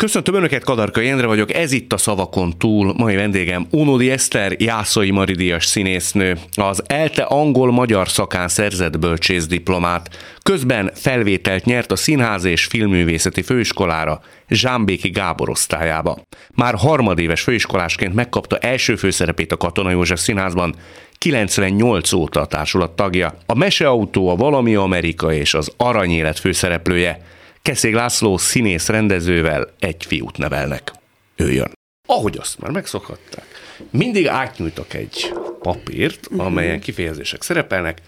[0.00, 2.94] Köszöntöm Önöket, Kadarka Jendre vagyok, ez itt a Szavakon túl.
[2.96, 10.16] Mai vendégem Ónodi Eszter, Jászai Maridias színésznő, az ELTE angol-magyar szakán szerzett bölcsész diplomát.
[10.42, 16.22] Közben felvételt nyert a Színház és Filmművészeti Főiskolára, Zsámbéki Gábor osztályába.
[16.54, 20.74] Már harmadéves főiskolásként megkapta első főszerepét a Katona József Színházban,
[21.18, 23.34] 98 óta a társulat tagja.
[23.46, 27.38] A Meseautó, a Valami Amerika és az Aranyélet főszereplője.
[27.62, 30.92] Keszég László színész rendezővel egy fiút nevelnek.
[31.36, 31.72] Ő jön.
[32.08, 33.46] Ahogy azt már megszokhatták,
[33.90, 38.00] mindig átnyújtok egy papírt, amelyen kifejezések szerepelnek.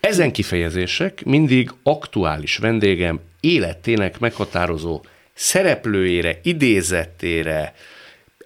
[0.00, 5.04] Ezen kifejezések mindig aktuális vendégem életének meghatározó
[5.34, 7.74] szereplőjére, idézetére,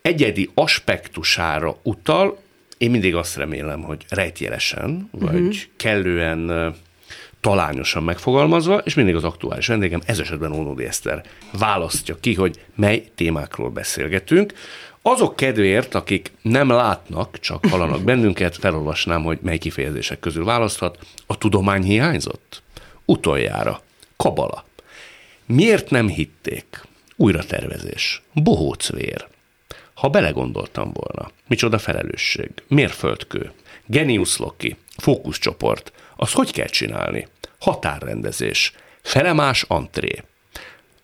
[0.02, 2.38] egyedi aspektusára utal.
[2.78, 5.54] Én mindig azt remélem, hogy rejtjelesen, vagy uh-huh.
[5.76, 6.74] kellően
[7.40, 11.22] talányosan megfogalmazva, és mindig az aktuális vendégem, ez esetben Ónodi Eszter
[11.58, 14.52] választja ki, hogy mely témákról beszélgetünk.
[15.02, 20.98] Azok kedvéért, akik nem látnak, csak hallanak bennünket, felolvasnám, hogy mely kifejezések közül választhat.
[21.26, 22.62] A tudomány hiányzott?
[23.04, 23.82] Utoljára.
[24.16, 24.64] Kabala.
[25.46, 26.82] Miért nem hitték?
[27.16, 28.22] Újratervezés.
[28.32, 29.26] Bohócvér.
[29.94, 33.52] Ha belegondoltam volna, micsoda felelősség, mérföldkő,
[33.86, 37.28] genius loki, fókuszcsoport, az hogy kell csinálni?
[37.60, 38.72] Határrendezés,
[39.02, 40.22] felemás antré.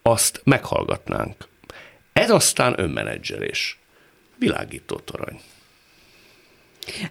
[0.02, 1.34] Azt meghallgatnánk.
[2.12, 3.78] Ez aztán önmenedzselés.
[4.38, 5.40] Világító torony.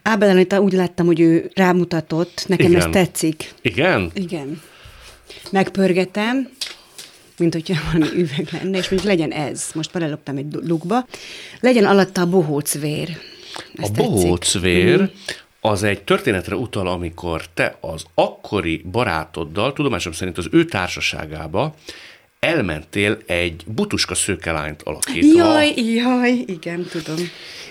[0.02, 2.82] Ábel Anita úgy láttam, hogy ő rámutatott, nekem Igen.
[2.82, 3.54] ez tetszik.
[3.62, 4.12] Igen?
[4.14, 4.62] Igen.
[5.52, 6.50] Megpörgetem,
[7.38, 9.70] mint hogyha valami üveg lenne, és mondjuk legyen ez.
[9.74, 11.08] Most beleloptam egy lukba.
[11.60, 13.18] Legyen alatta a bohócvér.
[13.76, 15.06] Ez a bohócvér, mm
[15.66, 21.76] az egy történetre utal, amikor te az akkori barátoddal, tudomásom szerint az ő társaságába
[22.40, 25.44] elmentél egy butuska szőkelányt alakítva.
[25.44, 27.16] Jaj, jaj, igen, tudom.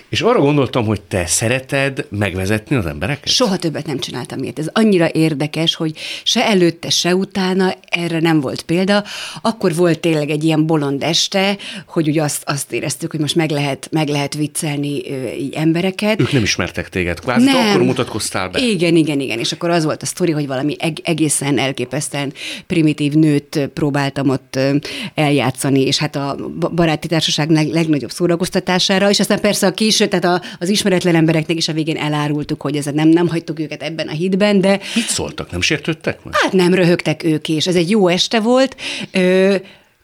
[0.09, 3.27] És arra gondoltam, hogy te szereted megvezetni az embereket?
[3.27, 4.59] Soha többet nem csináltam ilyet.
[4.59, 9.03] Ez annyira érdekes, hogy se előtte, se utána erre nem volt példa.
[9.41, 11.57] Akkor volt tényleg egy ilyen bolond este,
[11.87, 15.01] hogy ugye azt, azt éreztük, hogy most meg lehet, meg lehet viccelni
[15.39, 16.21] így embereket.
[16.21, 17.69] Ők nem ismertek téged, kvázi nem.
[17.69, 18.59] akkor mutatkoztál be.
[18.59, 19.39] Igen, igen, igen.
[19.39, 22.33] És akkor az volt a sztori, hogy valami eg- egészen elképesztően
[22.67, 24.59] primitív nőt próbáltam ott
[25.15, 26.35] eljátszani, és hát a
[26.75, 31.57] baráti társaság legnagyobb szórakoztatására, és aztán persze a kis sőt, tehát a, az ismeretlen embereknek
[31.57, 34.79] is a végén elárultuk, hogy ez nem, nem hagytuk őket ebben a hitben, de...
[34.95, 35.51] Mit szóltak?
[35.51, 36.33] Nem sértődtek meg?
[36.35, 37.67] Hát nem röhögtek ők is.
[37.67, 38.75] Ez egy jó este volt.
[39.11, 39.55] Ö,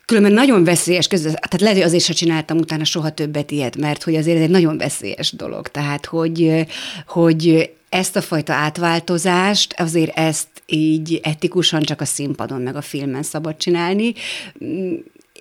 [0.06, 4.02] Különben nagyon veszélyes közben, tehát lehet, hogy azért se csináltam utána soha többet ilyet, mert
[4.02, 5.68] hogy azért ez egy nagyon veszélyes dolog.
[5.68, 6.66] Tehát, hogy,
[7.06, 13.22] hogy ezt a fajta átváltozást, azért ezt így etikusan csak a színpadon meg a filmen
[13.22, 14.14] szabad csinálni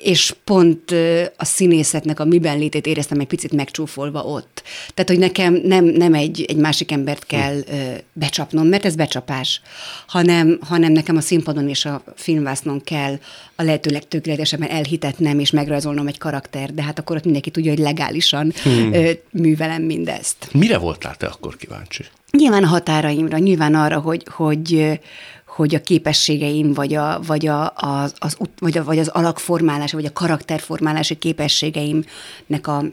[0.03, 0.91] és pont
[1.37, 4.63] a színészetnek a miben létét éreztem egy picit megcsúfolva ott.
[4.93, 7.59] Tehát, hogy nekem nem, nem egy, egy másik embert kell
[8.13, 9.61] becsapnom, mert ez becsapás,
[10.07, 13.19] hanem, hanem nekem a színpadon és a filmvásznon kell
[13.55, 17.79] a lehető legtökéletesebben elhitetnem és megrajzolnom egy karakter, de hát akkor ott mindenki tudja, hogy
[17.79, 18.93] legálisan hmm.
[19.31, 20.47] művelem mindezt.
[20.51, 22.03] Mire voltál te akkor kíváncsi?
[22.31, 24.99] Nyilván a határaimra, nyilván arra, hogy, hogy,
[25.55, 30.05] hogy a képességeim, vagy, a, vagy, a, az, az, vagy, a, vagy az alakformálása, vagy
[30.05, 32.83] a karakterformálási képességeimnek a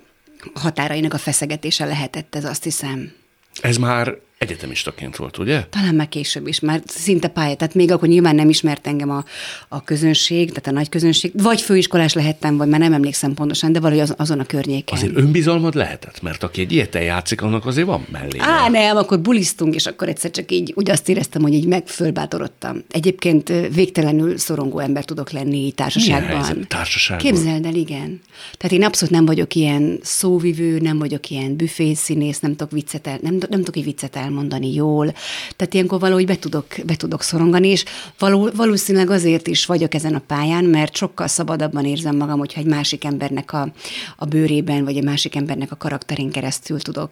[0.54, 3.12] határainak a feszegetése lehetett ez, azt hiszem.
[3.60, 5.64] Ez már Egyetemistaként volt, ugye?
[5.70, 7.54] Talán már később is, már szinte pálya.
[7.54, 9.24] Tehát még akkor nyilván nem ismert engem a,
[9.68, 11.32] a közönség, tehát a nagy közönség.
[11.34, 14.98] Vagy főiskolás lehettem, vagy már nem emlékszem pontosan, de valahogy az, azon a környéken.
[14.98, 18.38] Azért önbizalmad lehetett, mert aki egy ilyet játszik, annak azért van mellé.
[18.38, 22.84] Á, nem, akkor bulisztunk, és akkor egyszer csak így úgy azt éreztem, hogy így megfölbátorodtam.
[22.90, 26.66] Egyébként végtelenül szorongó ember tudok lenni így társaságban.
[26.68, 27.32] társaságban?
[27.32, 28.20] Képzeld el, igen.
[28.56, 33.18] Tehát én abszolút nem vagyok ilyen szóvivő, nem vagyok ilyen büfészínész, nem tudok viccet el,
[33.22, 35.12] nem, nem tudok egy viccet el elmondani jól.
[35.56, 37.84] Tehát ilyenkor valahogy be tudok, be tudok szorongani, és
[38.18, 42.66] való, valószínűleg azért is vagyok ezen a pályán, mert sokkal szabadabban érzem magam, hogyha egy
[42.66, 43.72] másik embernek a,
[44.16, 47.10] a bőrében, vagy egy másik embernek a karakterén keresztül tudok,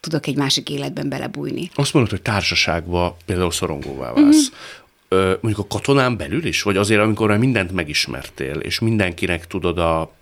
[0.00, 1.70] tudok egy másik életben belebújni.
[1.74, 4.50] Azt mondod, hogy társaságba például szorongóvá válsz.
[5.14, 5.32] Mm-hmm.
[5.40, 10.12] mondjuk a katonán belül is, vagy azért, amikor mindent megismertél, és mindenkinek tudod a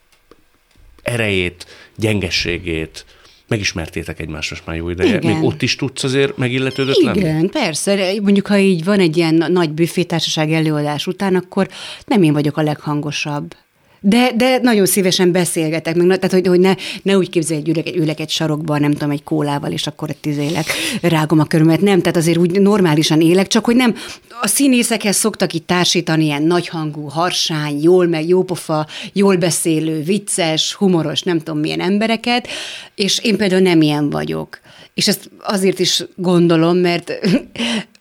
[1.02, 1.66] erejét,
[1.96, 3.04] gyengességét,
[3.50, 5.17] megismertétek egymást most már jó ideje.
[5.17, 5.35] Igen.
[5.35, 7.26] Még ott is tudsz azért megilletődött Igen, lenni?
[7.26, 8.12] Igen, persze.
[8.23, 11.69] Mondjuk, ha így van egy ilyen nagy büfétársaság előadás után, akkor
[12.06, 13.55] nem én vagyok a leghangosabb
[14.00, 17.97] De, de nagyon szívesen beszélgetek, meg, tehát hogy, hogy ne, ne úgy képzelj, hogy ülök,
[17.97, 20.67] ülök egy sarokban, nem tudom, egy kólával, és akkor egy tizélek,
[21.02, 21.81] rágom a körömet.
[21.81, 23.94] Nem, tehát azért úgy normálisan élek, csak hogy nem,
[24.41, 31.23] a színészekhez szoktak itt társítani ilyen nagyhangú, harsány, jól meg jópofa, jól beszélő, vicces, humoros,
[31.23, 32.49] nem tudom milyen embereket,
[32.94, 34.61] és én például nem ilyen vagyok.
[34.94, 37.12] És ezt azért is gondolom, mert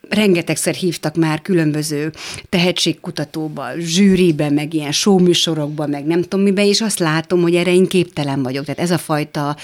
[0.09, 2.11] rengetegszer hívtak már különböző
[2.49, 7.87] tehetségkutatóba, zsűribe, meg ilyen showműsorokba, meg nem tudom mibe, és azt látom, hogy erre én
[7.87, 8.65] képtelen vagyok.
[8.65, 9.55] Tehát ez a fajta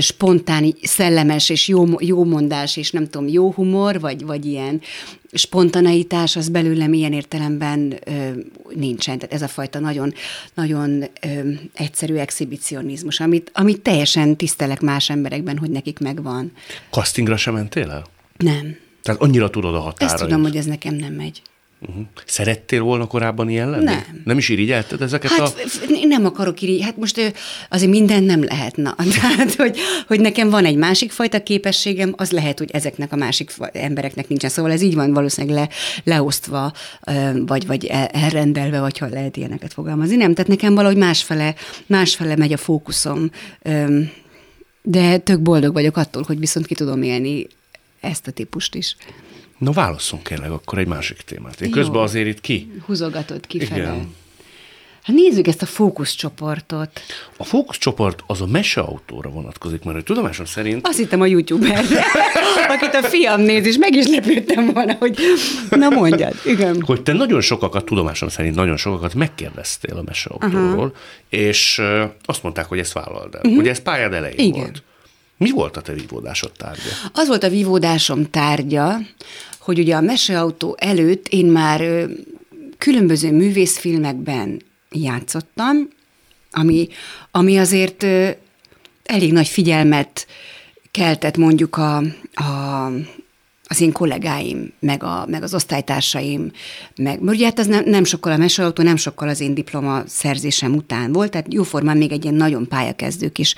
[0.00, 4.80] spontán, szellemes és jó, jó mondás, és nem tudom, jó humor, vagy, vagy ilyen
[5.32, 8.30] spontaneitás, az belőlem ilyen értelemben ö,
[8.74, 9.18] nincsen.
[9.18, 10.12] Tehát ez a fajta nagyon,
[10.54, 16.52] nagyon ö, egyszerű exhibicionizmus, amit, amit teljesen tisztelek más emberekben, hogy nekik megvan.
[16.90, 18.06] Castingra sem mentél el?
[18.36, 18.76] Nem.
[19.06, 20.14] Tehát annyira tudod a határait.
[20.14, 21.42] Ezt tudom, hogy ez nekem nem megy.
[21.80, 22.04] Uh-huh.
[22.26, 23.84] Szerettél volna korábban ilyen lenni?
[23.84, 24.22] Nem.
[24.24, 25.52] Nem is irigyelted ezeket hát, a...
[26.06, 27.34] nem akarok irigy, hát most
[27.68, 28.76] azért minden nem lehet.
[28.76, 28.94] Na.
[29.20, 33.52] Tehát, hogy, hogy nekem van egy másik fajta képességem, az lehet, hogy ezeknek a másik
[33.72, 34.50] embereknek nincsen.
[34.50, 35.68] Szóval ez így van valószínűleg le,
[36.04, 36.72] leosztva,
[37.46, 40.16] vagy, vagy elrendelve, vagy ha lehet ilyeneket fogalmazni.
[40.16, 41.54] Nem, tehát nekem valahogy másfele,
[41.86, 43.30] másfele megy a fókuszom.
[44.82, 47.46] De tök boldog vagyok attól, hogy viszont ki tudom élni
[48.00, 48.96] ezt a típust is.
[49.58, 51.60] Na válaszol kérlek akkor egy másik témát.
[51.60, 51.74] Én Jó.
[51.74, 52.72] közben azért itt ki.
[52.86, 53.82] Húzogatod kifele.
[53.82, 54.14] Igen.
[55.06, 57.00] Hát nézzük ezt a fókuszcsoportot.
[57.36, 60.86] A fókuszcsoport az a meseautóra vonatkozik, mert hogy tudomásom szerint...
[60.86, 62.04] Azt hittem a youtuberre,
[62.74, 65.18] akit a fiam néz, és meg is lepődtem volna, hogy
[65.70, 66.82] na mondjad, igen.
[66.82, 70.92] Hogy te nagyon sokakat, tudomásom szerint nagyon sokakat megkérdeztél a meseautóról, Aha.
[71.28, 71.82] és
[72.24, 73.40] azt mondták, hogy ezt vállald el.
[73.44, 73.58] Uh-huh.
[73.58, 74.60] Ugye ez pályád elején igen.
[74.60, 74.82] volt.
[75.36, 76.90] Mi volt a te vívódásod tárgya?
[77.12, 78.98] Az volt a vívódásom tárgya,
[79.58, 82.08] hogy ugye a meseautó előtt én már
[82.78, 85.88] különböző művészfilmekben játszottam,
[86.50, 86.88] ami,
[87.30, 88.06] ami azért
[89.04, 90.26] elég nagy figyelmet
[90.90, 91.96] keltett mondjuk a,
[92.34, 92.90] a
[93.68, 96.50] az én kollégáim, meg, a, meg az osztálytársaim,
[96.96, 100.02] meg, mert ugye hát ez nem, nem sokkal a meseautó, nem sokkal az én diploma
[100.06, 103.54] szerzésem után volt, tehát jóformán még egy ilyen nagyon pályakezdő kis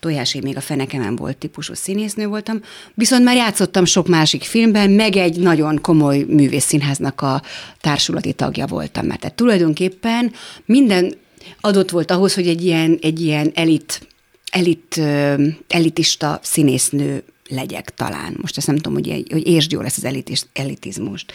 [0.00, 2.60] tojásé még a fenekemen volt típusú színésznő voltam,
[2.94, 7.42] viszont már játszottam sok másik filmben, meg egy nagyon komoly művészszínháznak a
[7.80, 10.32] társulati tagja voltam, mert tehát tulajdonképpen
[10.64, 11.14] minden
[11.60, 14.00] adott volt ahhoz, hogy egy ilyen, egy ilyen elit
[14.50, 15.00] elit,
[15.68, 18.36] elitista színésznő legyek talán.
[18.40, 21.32] Most ezt nem tudom, hogy, hogy értsd jól ezt az elitis, elitizmust.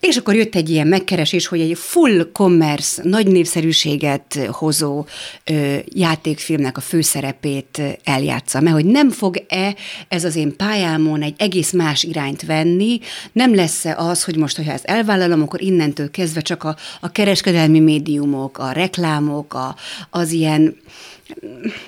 [0.00, 5.06] És akkor jött egy ilyen megkeresés, hogy egy full commerce, nagy népszerűséget hozó
[5.44, 9.74] ö, játékfilmnek a főszerepét eljátsza, mert hogy nem fog-e
[10.08, 12.98] ez az én pályámon egy egész más irányt venni,
[13.32, 17.80] nem lesz-e az, hogy most, hogyha ezt elvállalom, akkor innentől kezdve csak a, a kereskedelmi
[17.80, 19.76] médiumok, a reklámok, a,
[20.10, 20.76] az ilyen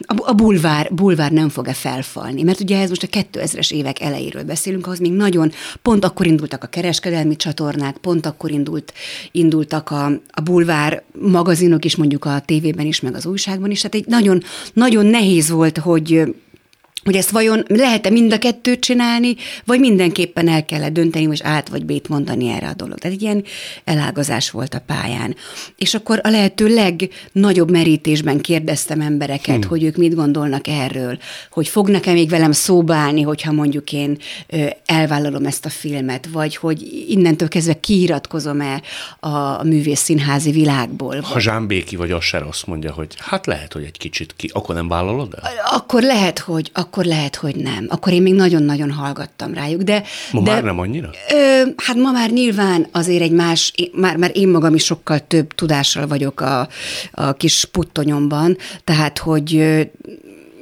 [0.01, 2.43] a, bulvár, bulvár nem fog-e felfalni?
[2.43, 5.53] Mert ugye ez most a 2000-es évek elejéről beszélünk, ahhoz még nagyon,
[5.83, 8.93] pont akkor indultak a kereskedelmi csatornák, pont akkor indult,
[9.33, 13.81] indultak a, a bulvár magazinok is, mondjuk a tévében is, meg az újságban is.
[13.81, 14.43] Tehát egy nagyon,
[14.73, 16.35] nagyon nehéz volt, hogy
[17.05, 21.69] hogy ezt vajon lehet-e mind a kettőt csinálni, vagy mindenképpen el kellett dönteni, most át
[21.69, 22.99] vagy bét mondani erre a dolog.
[22.99, 23.45] Tehát egy ilyen
[23.85, 25.37] elágazás volt a pályán.
[25.77, 29.69] És akkor a lehető legnagyobb merítésben kérdeztem embereket, hmm.
[29.69, 31.19] hogy ők mit gondolnak erről,
[31.51, 34.19] hogy fognak-e még velem szóba állni, hogyha mondjuk én
[34.85, 38.83] elvállalom ezt a filmet, vagy hogy innentől kezdve kiiratkozom-e
[39.21, 41.21] a művész színházi világból.
[41.21, 44.89] Ha Zsámbéki vagy Asser azt mondja, hogy hát lehet, hogy egy kicsit ki, akkor nem
[44.89, 45.51] vállalod el?
[45.65, 47.87] Akkor lehet, hogy akkor lehet, hogy nem.
[47.89, 49.83] Akkor én még nagyon-nagyon hallgattam rájuk.
[49.83, 51.11] De, ma de, már nem annyira?
[51.33, 55.55] Ö, hát ma már nyilván azért egy más, már, már én magam is sokkal több
[55.55, 56.69] tudással vagyok a,
[57.13, 59.65] a kis puttonyomban, tehát hogy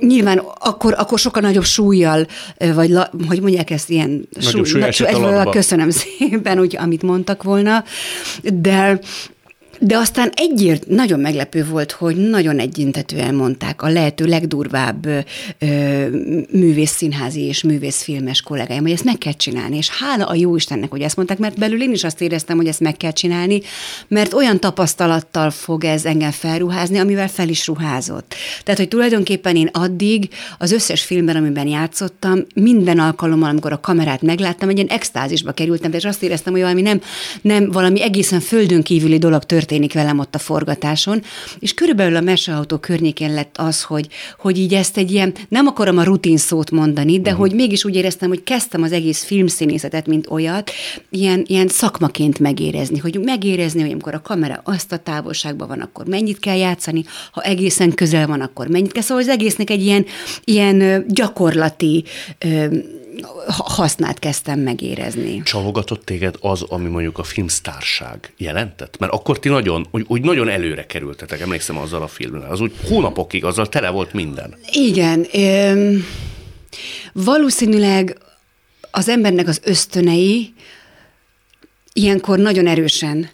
[0.01, 2.27] nyilván akkor, akkor sokkal nagyobb súlyjal,
[2.75, 7.43] vagy la, hogy mondják ezt ilyen nagyobb súly, súly na, Köszönöm szépen, úgy, amit mondtak
[7.43, 7.85] volna,
[8.43, 8.99] de
[9.81, 15.07] de aztán egyért nagyon meglepő volt, hogy nagyon egyintetően mondták a lehető legdurvább
[15.59, 16.07] ö,
[16.51, 21.01] művészszínházi és művészfilmes kollégáim, hogy ezt meg kell csinálni, és hála a jó Istennek, hogy
[21.01, 23.61] ezt mondták, mert belül én is azt éreztem, hogy ezt meg kell csinálni,
[24.09, 28.35] mert olyan tapasztalattal fog ez engem felruházni, amivel fel is ruházott.
[28.65, 34.23] Tehát, hogy tulajdonképpen én addig az összes filmben, amiben játszottam, minden alkalommal, amikor a kamerát
[34.23, 37.01] megláttam, egy ilyen extázisba kerültem, és azt éreztem, hogy valami nem,
[37.41, 41.23] nem valami egészen földön kívüli dolog történt, történik velem ott a forgatáson,
[41.59, 44.09] és körülbelül a meseautó környékén lett az, hogy,
[44.39, 47.47] hogy így ezt egy ilyen, nem akarom a rutin szót mondani, de uh-huh.
[47.47, 50.71] hogy mégis úgy éreztem, hogy kezdtem az egész filmszínészetet, mint olyat,
[51.11, 56.07] ilyen, ilyen szakmaként megérezni, hogy megérezni, hogy amikor a kamera azt a távolságban van, akkor
[56.07, 59.03] mennyit kell játszani, ha egészen közel van, akkor mennyit kell.
[59.03, 60.07] Szóval az egésznek egy ilyen,
[60.45, 62.05] ilyen gyakorlati
[63.47, 65.43] hasznát kezdtem megérezni.
[65.43, 68.99] Csalogatott téged az, ami mondjuk a filmsztárság jelentett?
[68.99, 72.51] Mert akkor ti nagyon, úgy, úgy nagyon előre kerültetek, emlékszem azzal a filmmel.
[72.51, 74.55] Az úgy hónapokig, azzal tele volt minden.
[74.73, 75.27] Igen.
[75.33, 75.95] Ö,
[77.13, 78.19] valószínűleg
[78.91, 80.55] az embernek az ösztönei
[81.93, 83.31] ilyenkor nagyon erősen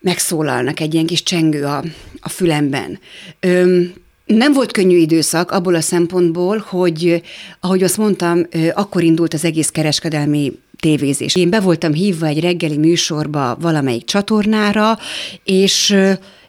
[0.00, 1.84] megszólalnak egy ilyen kis csengő a,
[2.20, 3.00] a fülemben.
[3.40, 3.82] Ö,
[4.28, 7.22] nem volt könnyű időszak abból a szempontból, hogy,
[7.60, 11.36] ahogy azt mondtam, akkor indult az egész kereskedelmi tévézés.
[11.36, 14.98] Én be voltam hívva egy reggeli műsorba valamelyik csatornára,
[15.44, 15.96] és,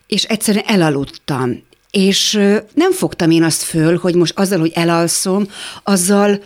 [0.07, 1.63] és egyszerűen elaludtam.
[1.91, 2.31] És
[2.73, 5.47] nem fogtam én azt föl, hogy most azzal, hogy elalszom,
[5.83, 6.41] azzal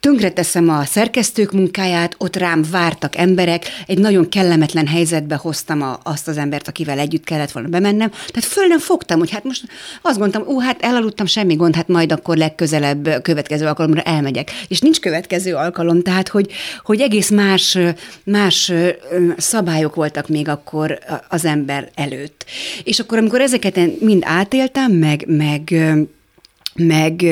[0.00, 6.28] tönkreteszem a szerkesztők munkáját, ott rám vártak emberek, egy nagyon kellemetlen helyzetbe hoztam a, azt
[6.28, 8.08] az embert, akivel együtt kellett volna bemennem.
[8.10, 9.64] Tehát föl nem fogtam, hogy hát most
[10.02, 14.50] azt gondoltam, ó, hát elaludtam, semmi gond, hát majd akkor legközelebb következő alkalomra elmegyek.
[14.68, 16.52] És nincs következő alkalom, tehát hogy,
[16.84, 17.78] hogy egész más,
[18.24, 18.72] más
[19.36, 22.44] szabályok voltak még akkor az ember előtt.
[22.84, 25.74] És akkor, amikor ezeket mind átéltem, meg, meg
[26.74, 27.24] meg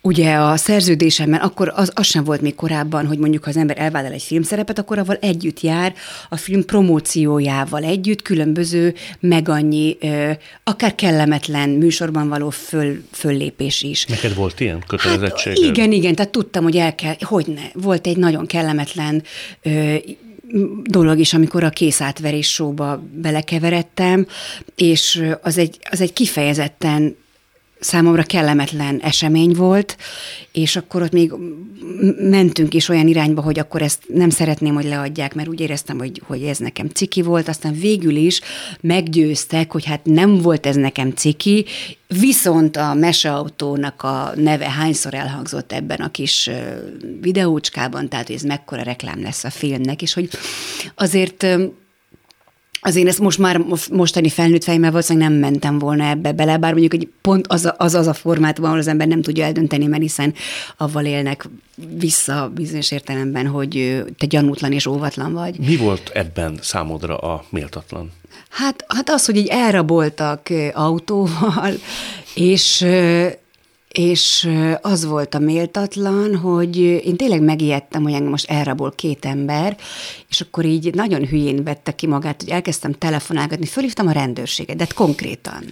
[0.00, 3.78] ugye a szerződésemben, akkor az, az sem volt még korábban, hogy mondjuk ha az ember
[3.78, 5.94] elvállal egy filmszerepet, akkor avval együtt jár
[6.28, 9.96] a film promóciójával együtt, különböző meg annyi,
[10.64, 14.04] akár kellemetlen műsorban való föl, föllépés is.
[14.04, 15.52] Neked volt ilyen kötelezettség?
[15.52, 19.22] Hát, igen, igen, tehát tudtam, hogy el kell, hogy ne, volt egy nagyon kellemetlen
[20.82, 24.26] dolog is, amikor a készátverés showba belekeveredtem,
[24.74, 27.16] és az egy, az egy kifejezetten
[27.80, 29.96] számomra kellemetlen esemény volt,
[30.52, 31.32] és akkor ott még
[32.18, 36.22] mentünk is olyan irányba, hogy akkor ezt nem szeretném, hogy leadják, mert úgy éreztem, hogy,
[36.26, 38.40] hogy ez nekem ciki volt, aztán végül is
[38.80, 41.64] meggyőztek, hogy hát nem volt ez nekem ciki,
[42.06, 46.50] viszont a meseautónak a neve hányszor elhangzott ebben a kis
[47.20, 50.28] videócskában, tehát hogy ez mekkora reklám lesz a filmnek, és hogy
[50.94, 51.46] azért
[52.88, 56.92] Azért ezt most már mostani felnőtt fejemmel valószínűleg nem mentem volna ebbe bele, bár mondjuk
[56.92, 60.02] hogy pont az a, az, az a formátum, ahol az ember nem tudja eldönteni, mert
[60.02, 60.34] hiszen
[60.76, 61.48] avval élnek
[61.98, 65.58] vissza bizonyos értelemben, hogy te gyanútlan és óvatlan vagy.
[65.58, 68.12] Mi volt ebben számodra a méltatlan?
[68.48, 71.72] Hát, hát az, hogy így elraboltak autóval,
[72.34, 72.86] és
[73.88, 74.48] és
[74.82, 79.76] az volt a méltatlan, hogy én tényleg megijedtem, hogy engem most elrabol két ember,
[80.28, 84.82] és akkor így nagyon hülyén vette ki magát, hogy elkezdtem telefonálgatni, fölhívtam a rendőrséget, de
[84.82, 85.64] hát konkrétan.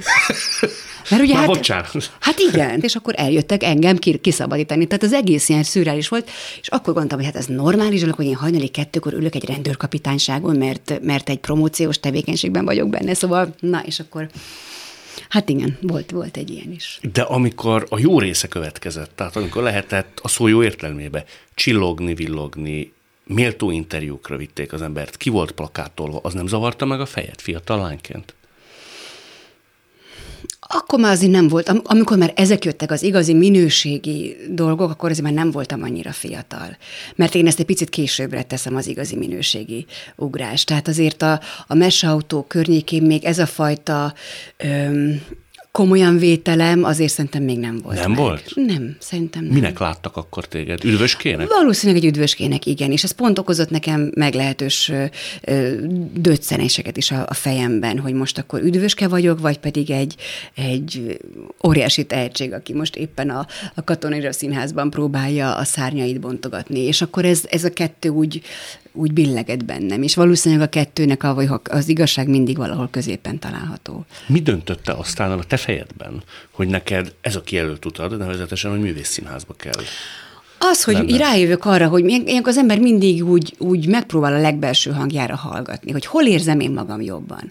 [1.11, 2.13] Mert ugye Már hát, bocsánat.
[2.21, 4.87] hát igen, és akkor eljöttek engem kiszabadítani.
[4.87, 6.31] Tehát az egész ilyen szürreális volt,
[6.61, 10.57] és akkor gondoltam, hogy hát ez normális dolog, hogy én hajnali kettőkor ülök egy rendőrkapitányságon,
[10.57, 13.15] mert, mert egy promóciós tevékenységben vagyok benne.
[13.15, 14.29] Szóval, na, és akkor
[15.29, 16.99] Hát igen, volt, volt egy ilyen is.
[17.13, 22.93] De amikor a jó része következett, tehát amikor lehetett a szó jó értelmébe csillogni, villogni,
[23.25, 27.79] méltó interjúkra vitték az embert, ki volt plakátolva, az nem zavarta meg a fejed fiatal
[27.79, 28.35] lányként?
[30.69, 35.27] Akkor már azért nem volt, amikor már ezek jöttek az igazi minőségi dolgok, akkor azért
[35.27, 36.77] már nem voltam annyira fiatal.
[37.15, 40.65] Mert én ezt egy picit későbbre teszem az igazi minőségi ugrás.
[40.65, 44.15] Tehát azért a, a mesautó környékén még ez a fajta
[44.57, 45.21] öm,
[45.77, 47.97] komolyan vételem azért szerintem még nem volt.
[47.97, 48.19] Nem meg.
[48.19, 48.53] volt?
[48.55, 49.53] Nem, szerintem nem.
[49.53, 50.85] Minek láttak akkor téged?
[50.85, 51.49] Üdvöskének?
[51.49, 54.93] Valószínűleg egy üdvöskének, igen, és ez pont okozott nekem meglehetős
[56.15, 60.15] döccenéseket is a, a fejemben, hogy most akkor üdvöske vagyok, vagy pedig egy,
[60.55, 61.19] egy
[61.67, 67.25] óriási tehetség, aki most éppen a, a Katonai Színházban próbálja a szárnyait bontogatni, és akkor
[67.25, 68.43] ez, ez a kettő úgy
[68.97, 74.05] úgy billegett bennem, és valószínűleg a kettőnek a, az igazság mindig valahol középen található.
[74.27, 79.55] Mi döntötte aztán a te fejedben, hogy neked ez a kijelölt utad, nevezetesen, hogy művészszínházba
[79.55, 79.83] kell?
[80.59, 81.17] Az, hogy lenne.
[81.17, 86.07] rájövök arra, hogy ilyenkor az ember mindig úgy, úgy megpróbál a legbelső hangjára hallgatni, hogy
[86.07, 87.51] hol érzem én magam jobban.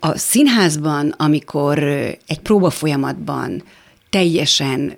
[0.00, 1.78] A színházban, amikor
[2.26, 3.62] egy próba folyamatban
[4.10, 4.96] teljesen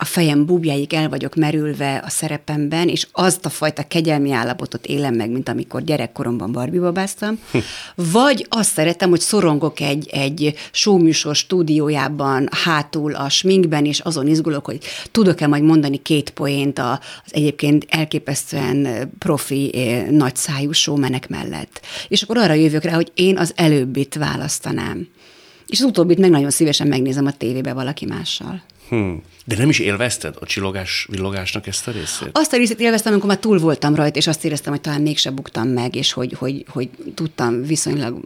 [0.00, 5.14] a fejem búbjáig el vagyok merülve a szerepemben, és azt a fajta kegyelmi állapotot élem
[5.14, 7.58] meg, mint amikor gyerekkoromban barbibabáztam, hm.
[7.94, 14.64] vagy azt szeretem, hogy szorongok egy, egy showműsor stúdiójában, hátul a sminkben, és azon izgulok,
[14.64, 14.78] hogy
[15.10, 19.72] tudok-e majd mondani két poént az egyébként elképesztően profi,
[20.10, 21.80] nagyszájú showmenek mellett.
[22.08, 25.08] És akkor arra jövök rá, hogy én az előbbit választanám.
[25.66, 28.62] És az utóbbit meg nagyon szívesen megnézem a tévébe valaki mással.
[28.90, 29.22] Hmm.
[29.44, 32.28] De nem is élvezted a csillogás, villogásnak ezt a részét?
[32.32, 35.30] Azt a részét élveztem, amikor már túl voltam rajta, és azt éreztem, hogy talán mégse
[35.30, 38.20] buktam meg, és hogy, hogy, hogy tudtam viszonylag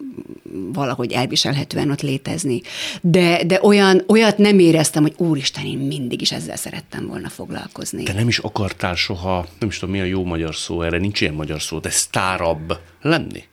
[0.73, 2.61] valahogy elviselhetően ott létezni.
[3.01, 8.03] De, de olyan, olyat nem éreztem, hogy úristen, én mindig is ezzel szerettem volna foglalkozni.
[8.03, 11.21] De nem is akartál soha, nem is tudom, mi a jó magyar szó erre, nincs
[11.21, 13.45] ilyen magyar szó, de sztárabb lenni?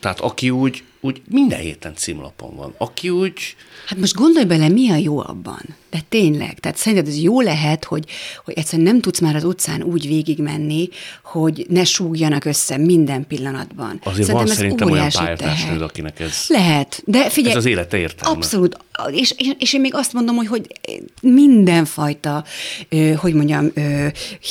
[0.00, 3.56] Tehát aki úgy, úgy minden héten címlapon van, aki úgy...
[3.86, 5.60] Hát most gondolj bele, mi a jó abban?
[5.90, 8.04] De tényleg, tehát szerinted ez jó lehet, hogy,
[8.44, 10.88] hogy egyszerűen nem tudsz már az utcán úgy végigmenni,
[11.24, 14.00] hogy ne súgjanak össze minden pillanatban.
[14.04, 16.44] Azért szerintem van szerintem olyan pályatársnőd, akinek ez...
[16.48, 17.52] Lehet, de figyelj...
[17.52, 18.36] Ez az élete értelme.
[18.36, 18.76] Abszolút.
[19.10, 20.66] És, és, és én még azt mondom, hogy, hogy
[21.22, 22.44] mindenfajta,
[23.16, 23.72] hogy mondjam,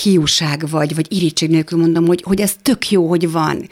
[0.03, 3.67] hiúság vagy, vagy irítség nélkül mondom, hogy, hogy ez tök jó, hogy van.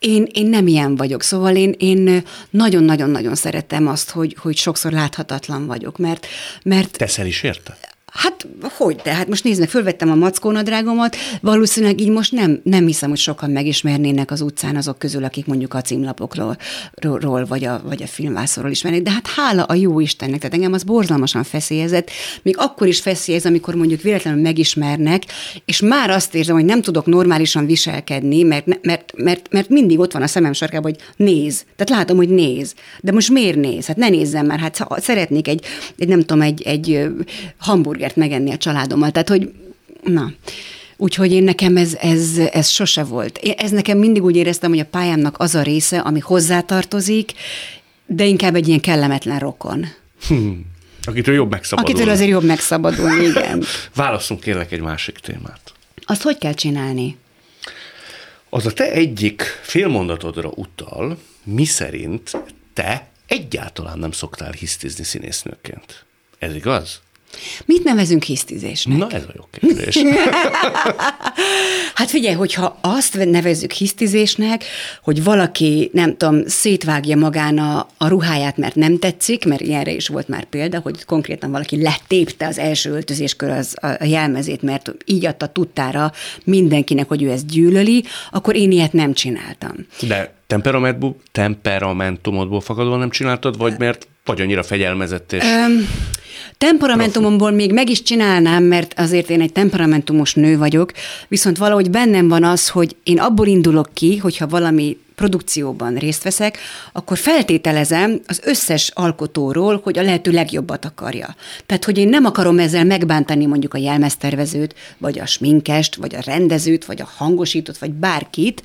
[0.00, 5.66] Én, én nem ilyen vagyok, szóval én, én nagyon-nagyon-nagyon szeretem azt, hogy, hogy sokszor láthatatlan
[5.66, 6.26] vagyok, mert...
[6.62, 7.78] mert Teszel is érte?
[8.10, 12.86] Hát hogy, de hát most nézd meg, fölvettem a mackónadrágomat, valószínűleg így most nem, nem
[12.86, 16.56] hiszem, hogy sokan megismernének az utcán azok közül, akik mondjuk a címlapokról
[16.94, 20.72] ról, vagy, a, vagy a filmvászorról ismernek, de hát hála a jó Istennek, tehát engem
[20.72, 22.10] az borzalmasan feszélyezett,
[22.42, 25.22] még akkor is feszélyez, amikor mondjuk véletlenül megismernek,
[25.64, 30.12] és már azt érzem, hogy nem tudok normálisan viselkedni, mert, mert, mert, mert mindig ott
[30.12, 31.64] van a szemem sarkában, hogy néz.
[31.76, 32.74] Tehát látom, hogy néz.
[33.00, 33.86] De most miért néz?
[33.86, 35.64] Hát ne nézzem már, hát szeretnék egy,
[35.98, 37.08] egy nem tudom, egy, egy
[37.58, 39.10] hamburger hamburgert megenni a családommal.
[39.10, 39.52] Tehát, hogy
[40.02, 40.32] na,
[40.96, 43.38] Úgyhogy én nekem ez, ez, ez sose volt.
[43.38, 47.32] Én ez nekem mindig úgy éreztem, hogy a pályámnak az a része, ami hozzátartozik,
[48.06, 49.86] de inkább egy ilyen kellemetlen rokon.
[50.26, 50.66] Hmm.
[51.04, 51.94] Akitől jobb megszabadulni.
[51.94, 53.64] Akitől azért jobb megszabadulni, igen.
[53.94, 55.60] Válaszunk kérlek egy másik témát.
[56.04, 57.16] Azt hogy kell csinálni?
[58.50, 62.30] Az a te egyik félmondatodra utal, mi szerint
[62.74, 66.04] te egyáltalán nem szoktál hisztizni színésznőként.
[66.38, 67.00] Ez igaz?
[67.64, 68.98] Mit nevezünk hisztizésnek?
[68.98, 69.98] Na ez a jó kérdés.
[71.94, 74.64] hát figyelj, hogyha azt nevezzük hisztizésnek,
[75.02, 80.08] hogy valaki, nem tudom, szétvágja magán a, a ruháját, mert nem tetszik, mert ilyenre is
[80.08, 85.26] volt már példa, hogy konkrétan valaki letépte az első öltözéskör az a jelmezét, mert így
[85.26, 86.12] adta tudtára
[86.44, 89.74] mindenkinek, hogy ő ezt gyűlöli, akkor én ilyet nem csináltam.
[90.00, 90.34] De
[91.32, 95.44] temperamentumodból fakadóan nem csináltad, vagy mert vagy annyira fegyelmezett és...
[95.44, 95.88] Um,
[96.60, 100.92] Temperamentumomból még meg is csinálnám, mert azért én egy temperamentumos nő vagyok,
[101.28, 106.58] viszont valahogy bennem van az, hogy én abból indulok ki, hogyha valami produkcióban részt veszek,
[106.92, 111.34] akkor feltételezem az összes alkotóról, hogy a lehető legjobbat akarja.
[111.66, 116.22] Tehát, hogy én nem akarom ezzel megbántani mondjuk a jelmeztervezőt, vagy a sminkest, vagy a
[116.24, 118.62] rendezőt, vagy a hangosítót, vagy bárkit,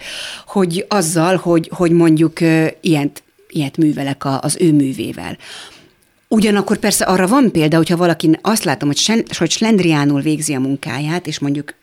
[0.48, 2.40] hogy azzal, hogy, hogy mondjuk
[2.82, 5.38] ilyet, ilyet művelek az ő művével.
[6.28, 10.60] Ugyanakkor persze arra van példa, hogyha valaki azt látom, hogy, sen, hogy slendriánul végzi a
[10.60, 11.74] munkáját, és mondjuk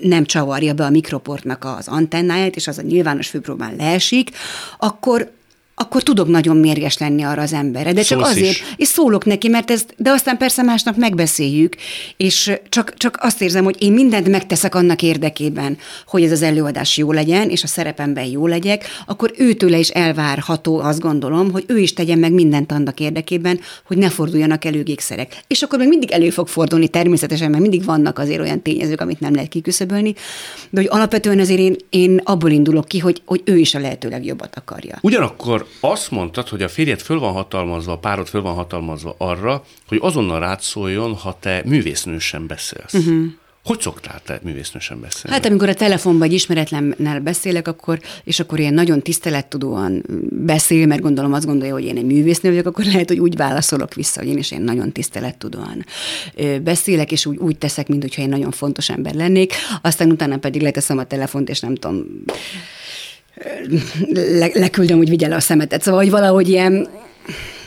[0.00, 4.30] nem csavarja be a mikroportnak az antennáját, és az a nyilvános főpróbán leesik,
[4.78, 5.30] akkor
[5.74, 7.92] akkor tudok nagyon mérges lenni arra az emberre.
[7.92, 8.62] De csak Szólsz azért, is.
[8.76, 11.76] és szólok neki, mert ezt, de aztán persze másnap megbeszéljük,
[12.16, 16.96] és csak, csak azt érzem, hogy én mindent megteszek annak érdekében, hogy ez az előadás
[16.96, 21.78] jó legyen, és a szerepemben jó legyek, akkor őtőle is elvárható, azt gondolom, hogy ő
[21.78, 25.36] is tegyen meg mindent annak érdekében, hogy ne forduljanak elő gékszerek.
[25.46, 29.20] És akkor még mindig elő fog fordulni természetesen, mert mindig vannak azért olyan tényezők, amit
[29.20, 30.14] nem lehet kiküszöbölni,
[30.70, 34.08] de hogy alapvetően azért én, én abból indulok ki, hogy, hogy ő is a lehető
[34.08, 34.98] legjobbat akarja.
[35.00, 39.64] Ugyanakkor azt mondtad, hogy a férjed föl van hatalmazva, a párod föl van hatalmazva arra,
[39.88, 42.94] hogy azonnal rád szóljon, ha te művésznősen beszélsz.
[42.94, 43.24] Uh-huh.
[43.64, 45.36] Hogy szoktál te művésznősen beszélni?
[45.36, 51.00] Hát amikor a telefonban egy ismeretlennel beszélek, akkor, és akkor ilyen nagyon tisztelettudóan beszél, mert
[51.00, 54.28] gondolom azt gondolja, hogy én egy művésznő vagyok, akkor lehet, hogy úgy válaszolok vissza, hogy
[54.28, 55.84] én is én nagyon tisztelettudóan
[56.62, 59.52] beszélek, és úgy, úgy teszek, mintha én nagyon fontos ember lennék.
[59.82, 62.04] Aztán utána pedig leteszem a telefont, és nem tudom,
[64.12, 65.82] le, leküldöm, hogy vigye le a szemetet.
[65.82, 66.88] Szóval, hogy valahogy ilyen,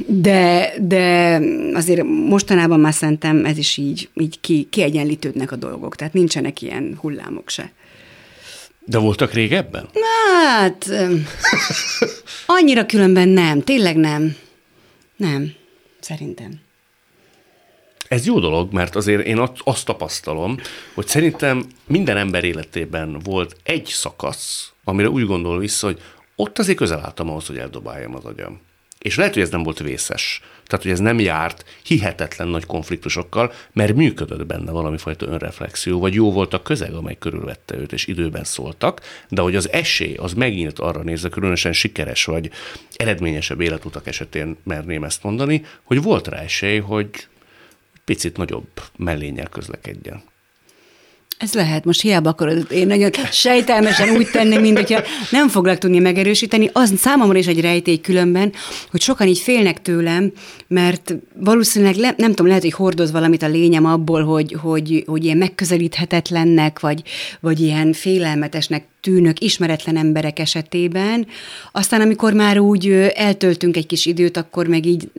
[0.08, 1.40] de, de
[1.74, 6.98] azért mostanában már szerintem ez is így, így ki, kiegyenlítődnek a dolgok, tehát nincsenek ilyen
[7.02, 7.72] hullámok se.
[8.86, 9.90] De voltak régebben?
[10.36, 10.90] Hát,
[12.46, 14.36] annyira különben nem, tényleg nem.
[15.16, 15.54] Nem,
[16.00, 16.64] szerintem.
[18.08, 20.58] Ez jó dolog, mert azért én azt tapasztalom,
[20.94, 26.02] hogy szerintem minden ember életében volt egy szakasz, amire úgy gondol vissza, hogy
[26.36, 28.62] ott azért közel álltam ahhoz, hogy eldobáljam az agyam.
[29.00, 30.42] És lehet, hogy ez nem volt vészes.
[30.66, 36.14] Tehát, hogy ez nem járt hihetetlen nagy konfliktusokkal, mert működött benne valami fajta önreflexió, vagy
[36.14, 40.34] jó volt a közeg, amely körülvette őt, és időben szóltak, de hogy az esély az
[40.34, 42.52] megint arra nézve, különösen sikeres vagy
[42.96, 47.10] eredményesebb életutak esetén merném ezt mondani, hogy volt rá esély, hogy
[48.06, 48.68] picit nagyobb
[48.98, 50.24] mellényel közlekedjen.
[51.38, 56.00] Ez lehet, most hiába akarod, én nagyon sejtelmesen úgy tenni, mint hogyha nem foglak tudni
[56.00, 56.70] megerősíteni.
[56.74, 58.54] Az számomra is egy rejtély különben,
[58.92, 60.32] hogy sokan így félnek tőlem,
[60.68, 65.24] mert valószínűleg le, nem tudom, lehet, hogy hordoz valamit a lényem abból, hogy, hogy, hogy
[65.24, 67.04] ilyen megközelíthetetlennek, vagy,
[67.40, 71.28] vagy ilyen félelmetesnek tűnök ismeretlen emberek esetében.
[71.72, 75.10] Aztán, amikor már úgy eltöltünk egy kis időt, akkor meg így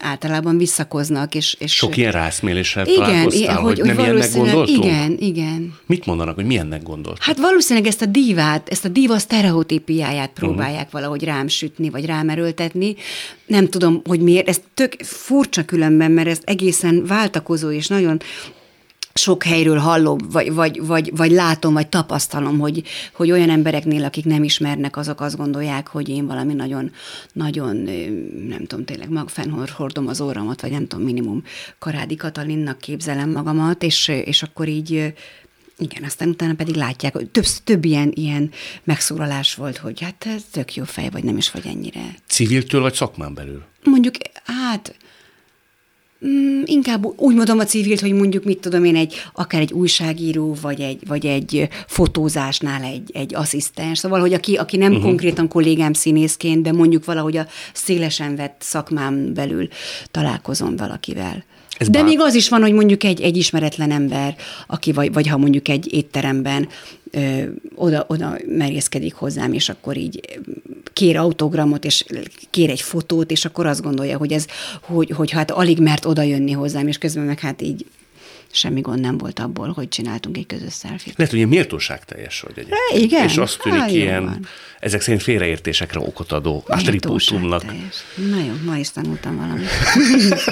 [0.00, 1.34] általában visszakoznak.
[1.34, 4.84] És, és Sok ilyen rászméléssel igen, találkoztál, hogy, hogy, nem ilyennek gondoltunk?
[4.84, 5.74] Igen, igen.
[5.86, 7.22] Mit mondanak, hogy milyennek gondoltak?
[7.22, 10.92] Hát valószínűleg ezt a divát, ezt a diva sztereotípiáját próbálják uh-huh.
[10.92, 12.94] valahogy rám sütni, vagy rám erőltetni.
[13.46, 14.48] Nem tudom, hogy miért.
[14.48, 18.20] Ez tök furcsa különben, mert ez egészen váltakozó, és nagyon
[19.20, 24.24] sok helyről hallom, vagy, vagy, vagy, vagy látom, vagy tapasztalom, hogy, hogy olyan embereknél, akik
[24.24, 26.92] nem ismernek, azok azt gondolják, hogy én valami nagyon,
[27.32, 27.76] nagyon
[28.48, 29.28] nem tudom, tényleg mag
[29.70, 31.42] hordom az óramat, vagy nem tudom, minimum
[31.78, 35.14] Karádi Katalinnak képzelem magamat, és, és akkor így
[35.78, 38.50] igen, aztán utána pedig látják, hogy több, több ilyen, ilyen
[38.84, 42.14] megszólalás volt, hogy hát ez tök jó fej, vagy nem is vagy ennyire.
[42.26, 43.62] Civiltől vagy szakmán belül?
[43.84, 44.94] Mondjuk, hát
[46.26, 50.56] Mm, inkább úgy mondom a civilt, hogy mondjuk mit tudom én, egy, akár egy újságíró,
[50.60, 53.98] vagy egy, vagy egy fotózásnál egy, egy asszisztens.
[53.98, 55.06] Szóval, hogy aki, aki nem uh-huh.
[55.06, 59.68] konkrétan kollégám színészként, de mondjuk valahogy a szélesen vett szakmám belül
[60.10, 61.44] találkozom valakivel.
[61.80, 62.08] Ez De bár...
[62.08, 65.68] még az is van, hogy mondjuk egy, egy ismeretlen ember, aki vagy, vagy ha mondjuk
[65.68, 66.68] egy étteremben
[67.10, 67.42] ö,
[67.74, 70.38] oda, oda merészkedik hozzám, és akkor így
[70.92, 72.04] kér autogramot, és
[72.50, 74.46] kér egy fotót, és akkor azt gondolja, hogy ez,
[74.82, 77.86] hogy, hogy hát alig mert oda jönni hozzám, és közben meg hát így
[78.52, 81.16] semmi gond nem volt abból, hogy csináltunk egy közös szelfit.
[81.16, 82.80] Lehet, hogy méltóság teljes vagy egyébként.
[82.92, 83.24] E, igen.
[83.24, 84.46] És azt tűnik Há, ilyen, van.
[84.80, 87.64] ezek szerint félreértésekre okot adó attribútumnak.
[88.30, 89.68] Na jó, ma is tanultam valamit.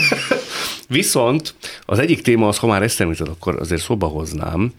[0.88, 4.72] Viszont az egyik téma az, ha már ezt említed, akkor azért szóba hoznám,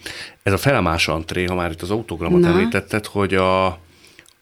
[0.43, 2.47] ez a felemás antré, ha már itt az autogramot Na.
[2.47, 3.65] említetted, hogy a,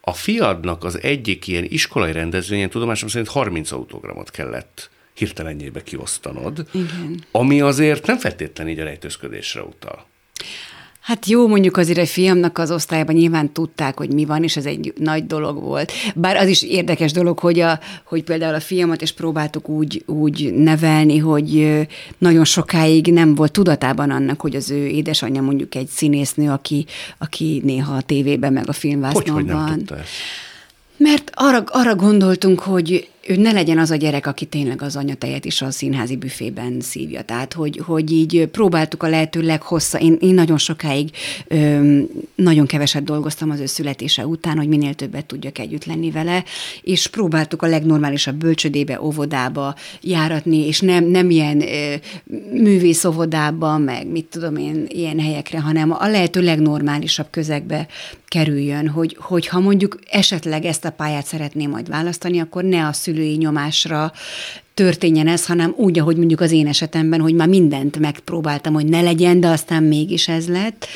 [0.02, 7.24] a fiadnak az egyik ilyen iskolai rendezvényen tudomásom szerint 30 autogramot kellett hirtelenjébe kiosztanod, Igen.
[7.32, 10.06] ami azért nem feltétlenül így a rejtőzködésre utal.
[11.08, 14.66] Hát jó, mondjuk azért egy fiamnak az osztályban nyilván tudták, hogy mi van, és ez
[14.66, 15.92] egy nagy dolog volt.
[16.16, 20.54] Bár az is érdekes dolog, hogy, a, hogy például a fiamat is próbáltuk úgy, úgy
[20.54, 21.78] nevelni, hogy
[22.18, 26.86] nagyon sokáig nem volt tudatában annak, hogy az ő édesanyja mondjuk egy színésznő, aki,
[27.18, 29.60] aki néha a tévében meg a filmvásznon hogy, van.
[29.62, 30.10] Hogy nem tudta ezt?
[30.98, 35.46] Mert arra, arra gondoltunk, hogy ő ne legyen az a gyerek, aki tényleg az anyatejet
[35.46, 37.22] is a színházi büfében szívja.
[37.22, 40.00] Tehát, hogy, hogy így próbáltuk a lehető leghossza.
[40.00, 41.10] Én, én nagyon sokáig
[41.48, 42.00] ö,
[42.36, 46.44] nagyon keveset dolgoztam az ő születése után, hogy minél többet tudjak együtt lenni vele,
[46.82, 51.96] és próbáltuk a legnormálisabb bölcsödébe, óvodába járatni, és nem, nem ilyen ö,
[52.52, 57.88] művész óvodába, meg mit tudom én, ilyen helyekre, hanem a lehető legnormálisabb közegbe
[58.28, 62.94] kerüljön, hogy, hogy ha mondjuk esetleg ezt a pályát szeretné majd választani, akkor ne a
[63.18, 64.12] szülői nyomásra
[64.74, 69.02] történjen ez, hanem úgy, ahogy mondjuk az én esetemben, hogy már mindent megpróbáltam, hogy ne
[69.02, 70.88] legyen, de aztán mégis ez lett.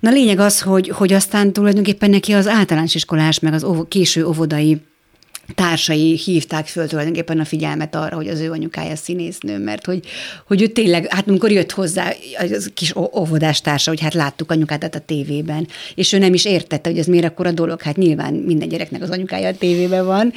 [0.00, 4.80] Na lényeg az, hogy, hogy aztán tulajdonképpen neki az általános iskolás, meg az késő óvodai
[5.54, 10.00] társai hívták föl tulajdonképpen a figyelmet arra, hogy az ő anyukája színésznő, mert hogy,
[10.46, 14.94] hogy ő tényleg, hát amikor jött hozzá az kis óvodás társa, hogy hát láttuk anyukádat
[14.94, 18.34] a tévében, és ő nem is értette, hogy ez miért akkor a dolog, hát nyilván
[18.34, 20.32] minden gyereknek az anyukája a tévében van,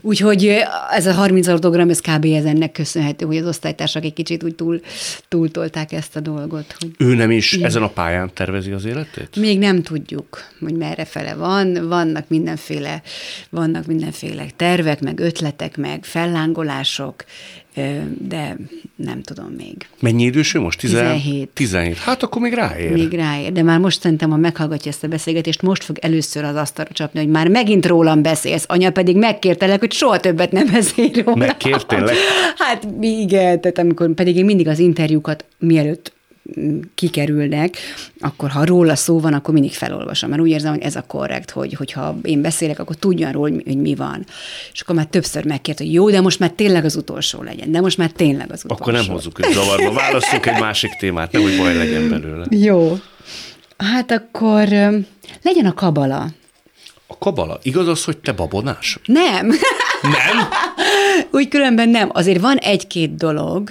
[0.00, 0.56] úgyhogy
[0.90, 2.24] ez a 30 autogram, ez kb.
[2.24, 4.80] ez ennek köszönhető, hogy az osztálytársak egy kicsit úgy túl,
[5.28, 6.76] túltolták ezt a dolgot.
[6.78, 7.66] Hogy ő nem is igen.
[7.66, 9.36] ezen a pályán tervezi az életét?
[9.36, 13.02] Még nem tudjuk, hogy merre fele van, vannak mindenféle,
[13.50, 17.24] vannak mindenféle tényleg tervek, meg ötletek, meg fellángolások,
[18.18, 18.56] de
[18.96, 19.88] nem tudom még.
[20.00, 20.78] Mennyi idős ő most?
[20.78, 21.48] 17.
[21.48, 21.96] 17.
[21.96, 22.92] Hát akkor még ráér.
[22.92, 26.56] Még ráér, de már most szerintem, ha meghallgatja ezt a beszélgetést, most fog először az
[26.56, 31.22] asztalra csapni, hogy már megint rólam beszélsz, anya pedig megkértelek, hogy soha többet nem beszélj
[31.24, 31.36] róla.
[31.36, 32.16] Megkértelek?
[32.56, 36.12] Hát igen, tehát amikor pedig én mindig az interjúkat, mielőtt
[36.94, 37.76] kikerülnek,
[38.20, 41.50] akkor ha róla szó van, akkor mindig felolvasom, mert úgy érzem, hogy ez a korrekt,
[41.50, 44.24] hogy, hogyha én beszélek, akkor tudjon róla, hogy mi van.
[44.72, 47.80] És akkor már többször megkért, hogy jó, de most már tényleg az utolsó legyen, de
[47.80, 48.82] most már tényleg az utolsó.
[48.82, 52.46] Akkor nem hozzuk őt zavarba, választunk egy másik témát, nehogy baj legyen belőle.
[52.50, 52.98] Jó.
[53.76, 54.68] Hát akkor
[55.42, 56.28] legyen a kabala.
[57.06, 57.58] A kabala.
[57.62, 58.98] Igaz az, hogy te babonás?
[59.04, 59.46] Nem.
[60.02, 60.48] Nem?
[61.30, 62.10] Úgy különben nem.
[62.12, 63.70] Azért van egy-két dolog,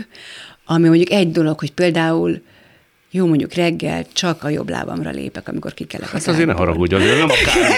[0.66, 2.42] ami mondjuk egy dolog, hogy például
[3.12, 6.96] jó, mondjuk reggel csak a jobb lábamra lépek, amikor kikelek hát az azért ne haragudj,
[6.96, 7.72] azért nem akár.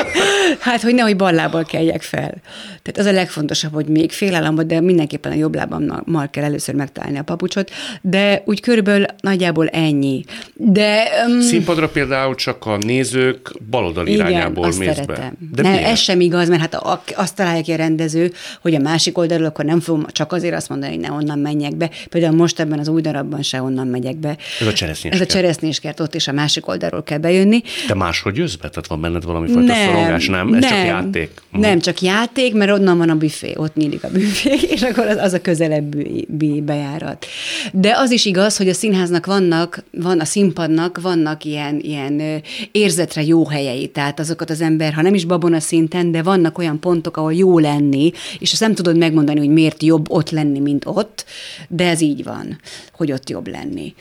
[0.60, 2.34] hát, hogy nehogy bal lábbal keljek fel.
[2.82, 7.18] Tehát az a legfontosabb, hogy még félelem, de mindenképpen a jobb lábammal kell először megtalálni
[7.18, 10.24] a papucsot, de úgy körülbelül nagyjából ennyi.
[10.54, 15.16] De, um, Színpadra például csak a nézők baloldali igen, irányából azt mész szeretem.
[15.16, 15.32] be.
[15.52, 16.74] De ne, ez sem igaz, mert hát
[17.14, 20.68] azt találja ki a rendező, hogy a másik oldalról akkor nem fogom csak azért azt
[20.68, 21.90] mondani, hogy ne onnan menjek be.
[22.08, 24.36] Például most ebben az új darabban se onnan megyek be.
[24.66, 27.62] Ez a cseresznyés Ez a cseresznyéskert, ott is a másik oldalról kell bejönni.
[27.86, 28.68] De máshogy jössz be?
[28.68, 30.54] Tehát van benned valami fajta nem, szorongás, nem?
[30.54, 31.30] Ez nem, csak játék?
[31.50, 35.16] Nem, csak játék, mert onnan van a büfé, ott nyílik a büfé, és akkor az,
[35.16, 37.26] az a közelebbi bejárat.
[37.72, 43.22] De az is igaz, hogy a színháznak vannak, van a színpadnak vannak ilyen, ilyen érzetre
[43.22, 47.16] jó helyei, tehát azokat az ember, ha nem is babona szinten, de vannak olyan pontok,
[47.16, 51.24] ahol jó lenni, és azt nem tudod megmondani, hogy miért jobb ott lenni, mint ott,
[51.68, 52.60] de ez így van,
[52.92, 53.94] hogy ott jobb lenni.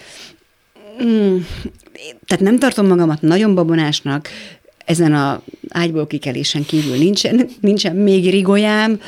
[1.04, 1.38] Mm,
[2.26, 4.30] tehát nem tartom magamat nagyon babonásnak,
[4.86, 9.00] ezen a ágyból kikelésen kívül nincsen, nincsen még rigolyám,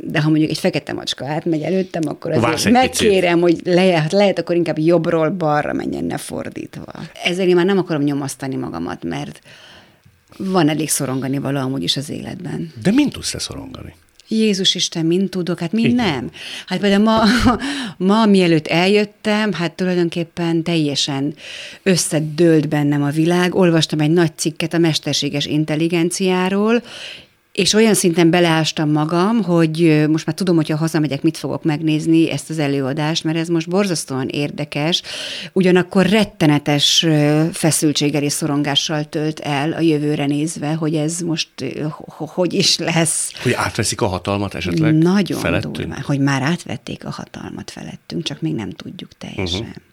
[0.00, 3.64] de ha mondjuk egy fekete macska átmegy előttem, akkor azért megkérem, picit.
[3.64, 6.92] hogy lehet, lehet, akkor inkább jobbról balra menjen, ne fordítva.
[7.24, 9.40] Ezért én már nem akarom nyomasztani magamat, mert
[10.36, 12.72] van elég szorongani való amúgy is az életben.
[12.82, 13.94] De mint tudsz te szorongani?
[14.28, 16.30] Jézus Isten, mint tudok, hát mind nem.
[16.66, 17.22] Hát például ma,
[18.14, 21.34] ma, mielőtt eljöttem, hát tulajdonképpen teljesen
[21.82, 23.54] összedőlt bennem a világ.
[23.54, 26.82] Olvastam egy nagy cikket a mesterséges intelligenciáról,
[27.58, 32.30] és olyan szinten beleástam magam, hogy most már tudom, hogy ha hazamegyek, mit fogok megnézni
[32.30, 35.02] ezt az előadást, mert ez most borzasztóan érdekes,
[35.52, 37.06] ugyanakkor rettenetes
[37.52, 41.48] feszültséggel és szorongással tölt el a jövőre nézve, hogy ez most
[42.08, 43.32] hogy is lesz.
[43.42, 45.76] Hogy átveszik a hatalmat esetleg Nagyon felettünk?
[45.76, 49.60] durván, hogy már átvették a hatalmat felettünk, csak még nem tudjuk teljesen.
[49.60, 49.87] Uh-huh.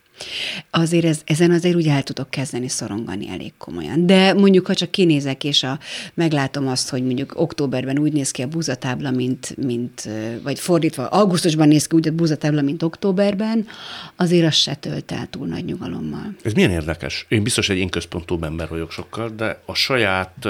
[0.70, 4.06] Azért ez, ezen azért úgy el tudok kezdeni szorongani elég komolyan.
[4.06, 5.80] De mondjuk, ha csak kinézek, és a,
[6.14, 10.10] meglátom azt, hogy mondjuk októberben úgy néz ki a buzatábla, mint, mint
[10.44, 13.68] vagy fordítva, augusztusban néz ki úgy a buzatábla, mint októberben,
[14.16, 16.36] azért az se tölt el túl nagy nyugalommal.
[16.44, 17.26] Ez milyen érdekes.
[17.30, 20.48] Én biztos egy én központú ember vagyok sokkal, de a saját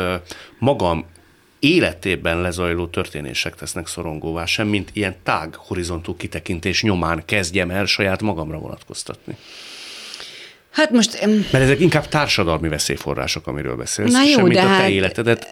[0.60, 1.06] magam
[1.74, 8.22] életében lezajló történések tesznek szorongóvá, sem mint ilyen tág horizontú kitekintés nyomán kezdjem el saját
[8.22, 9.38] magamra vonatkoztatni.
[10.70, 11.26] Hát most...
[11.26, 15.48] Mert ezek inkább társadalmi veszélyforrások, amiről beszélsz, Na jó, sem mint a te hát, életedet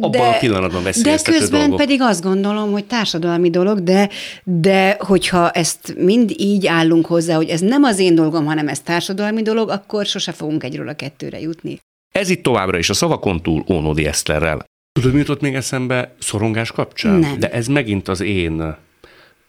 [0.00, 1.78] abban de, a pillanatban De közben dolgok.
[1.78, 4.08] pedig azt gondolom, hogy társadalmi dolog, de,
[4.44, 8.80] de hogyha ezt mind így állunk hozzá, hogy ez nem az én dolgom, hanem ez
[8.80, 11.78] társadalmi dolog, akkor sose fogunk egyről a kettőre jutni.
[12.14, 14.64] Ez itt továbbra is a szavakon túl Ónodi Eszterrel.
[14.96, 17.18] Tudod, mi jutott még eszembe szorongás kapcsán?
[17.18, 17.38] Nem.
[17.38, 18.76] De ez megint az én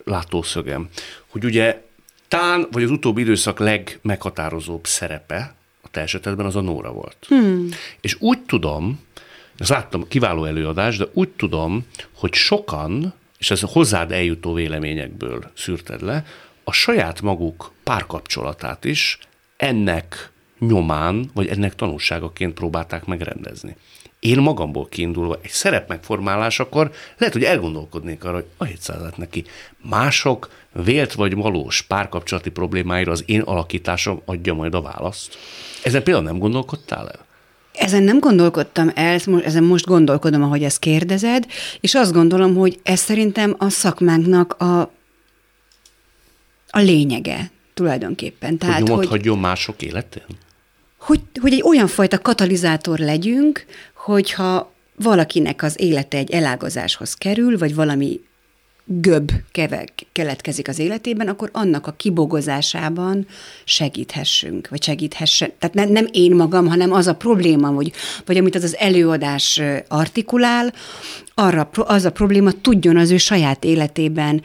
[0.04, 0.90] látószögem,
[1.28, 1.84] hogy ugye
[2.28, 7.26] tán, vagy az utóbbi időszak legmeghatározóbb szerepe a te esetedben az a Nóra volt.
[7.28, 7.70] Hmm.
[8.02, 9.00] És úgy tudom,
[9.58, 15.52] ezt láttam, kiváló előadás, de úgy tudom, hogy sokan, és ez a hozzád eljutó véleményekből
[15.56, 16.26] szűrted le,
[16.64, 19.20] a saját maguk párkapcsolatát is
[19.58, 23.76] ennek nyomán, vagy ennek tanulságaként próbálták megrendezni
[24.20, 29.46] én magamból kiindulva egy szerep megformálásakor lehet, hogy elgondolkodnék arra, hogy a 700 neki.
[29.90, 35.38] Mások vélt vagy valós párkapcsolati problémáira az én alakításom adja majd a választ.
[35.84, 37.26] Ezen például nem gondolkodtál el?
[37.74, 41.46] Ezen nem gondolkodtam el, ezen most gondolkodom, ahogy ezt kérdezed,
[41.80, 44.82] és azt gondolom, hogy ez szerintem a szakmánknak a,
[46.70, 48.58] a lényege tulajdonképpen.
[48.58, 50.26] Tehát, hogy nyomot hogy, hagyjon mások életén?
[50.98, 53.66] Hogy, hogy egy olyan fajta katalizátor legyünk,
[54.08, 58.22] hogyha valakinek az élete egy elágazáshoz kerül, vagy valami
[58.86, 59.32] göbb
[60.12, 63.28] keletkezik az életében, akkor annak a kibogozásában
[63.64, 65.52] segíthessünk, vagy segíthessen.
[65.60, 67.92] Tehát ne, nem én magam, hanem az a probléma, hogy,
[68.26, 70.74] vagy amit az az előadás artikulál,
[71.34, 74.42] arra, az a probléma tudjon az ő saját életében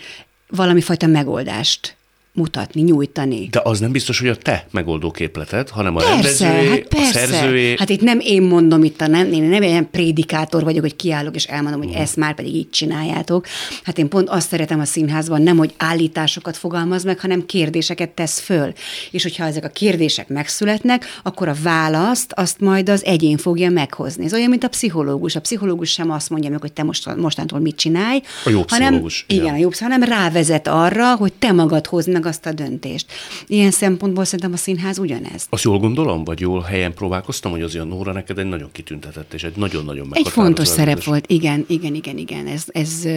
[0.48, 1.96] valami fajta megoldást
[2.34, 3.48] mutatni, nyújtani.
[3.50, 7.22] De az nem biztos, hogy a te megoldó képleted, hanem a persze, rendezőé, hát persze.
[7.22, 7.74] a szerzőé.
[7.78, 11.34] Hát itt nem én mondom itt, a nem, én nem ilyen prédikátor vagyok, hogy kiállok
[11.34, 13.46] és elmondom, hogy ezt már pedig így csináljátok.
[13.82, 18.40] Hát én pont azt szeretem a színházban, nem, hogy állításokat fogalmaz meg, hanem kérdéseket tesz
[18.40, 18.72] föl.
[19.10, 24.24] És hogyha ezek a kérdések megszületnek, akkor a választ azt majd az egyén fogja meghozni.
[24.24, 25.36] Ez olyan, mint a pszichológus.
[25.36, 28.66] A pszichológus sem azt mondja meg, hogy te most, mostantól mit csinálj, A jó hanem,
[28.66, 29.52] pszichológus, igen, ja.
[29.52, 33.06] a jobb, hanem rávezet arra, hogy te magad hozd meg azt a döntést.
[33.46, 35.46] Ilyen szempontból szerintem a színház ugyanez.
[35.48, 39.32] Azt jól gondolom, vagy jól helyen próbálkoztam, hogy azért a Nóra neked egy nagyon kitüntetett
[39.32, 42.46] és egy nagyon-nagyon Egy fontos szerep volt, igen, igen, igen, igen.
[42.46, 43.08] Ez, ez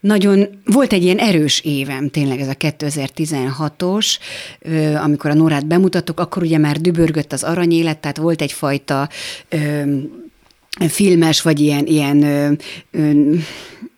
[0.00, 4.18] nagyon, volt egy ilyen erős évem, tényleg ez a 2016-os,
[4.58, 9.08] ö, amikor a Nórát bemutattuk, akkor ugye már dübörgött az aranyélet, tehát volt egyfajta
[10.88, 12.52] filmes, vagy ilyen, ilyen ö,
[12.90, 13.34] ö,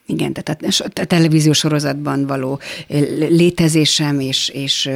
[0.06, 4.90] igen, tehát a, televíziós sorozatban való ö, létezésem és, és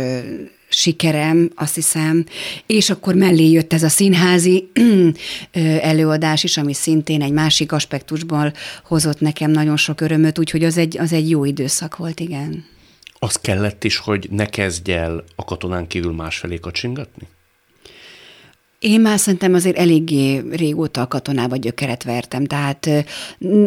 [0.71, 2.25] sikerem, azt hiszem,
[2.67, 4.71] és akkor mellé jött ez a színházi
[5.93, 8.53] előadás is, ami szintén egy másik aspektusból
[8.85, 12.65] hozott nekem nagyon sok örömöt, úgyhogy az egy, az egy jó időszak volt, igen.
[13.19, 17.29] Az kellett is, hogy ne kezdj el a katonán kívül másfelé kacsingatni?
[18.81, 22.89] Én már szerintem azért eléggé régóta a katonába gyökeret vertem, tehát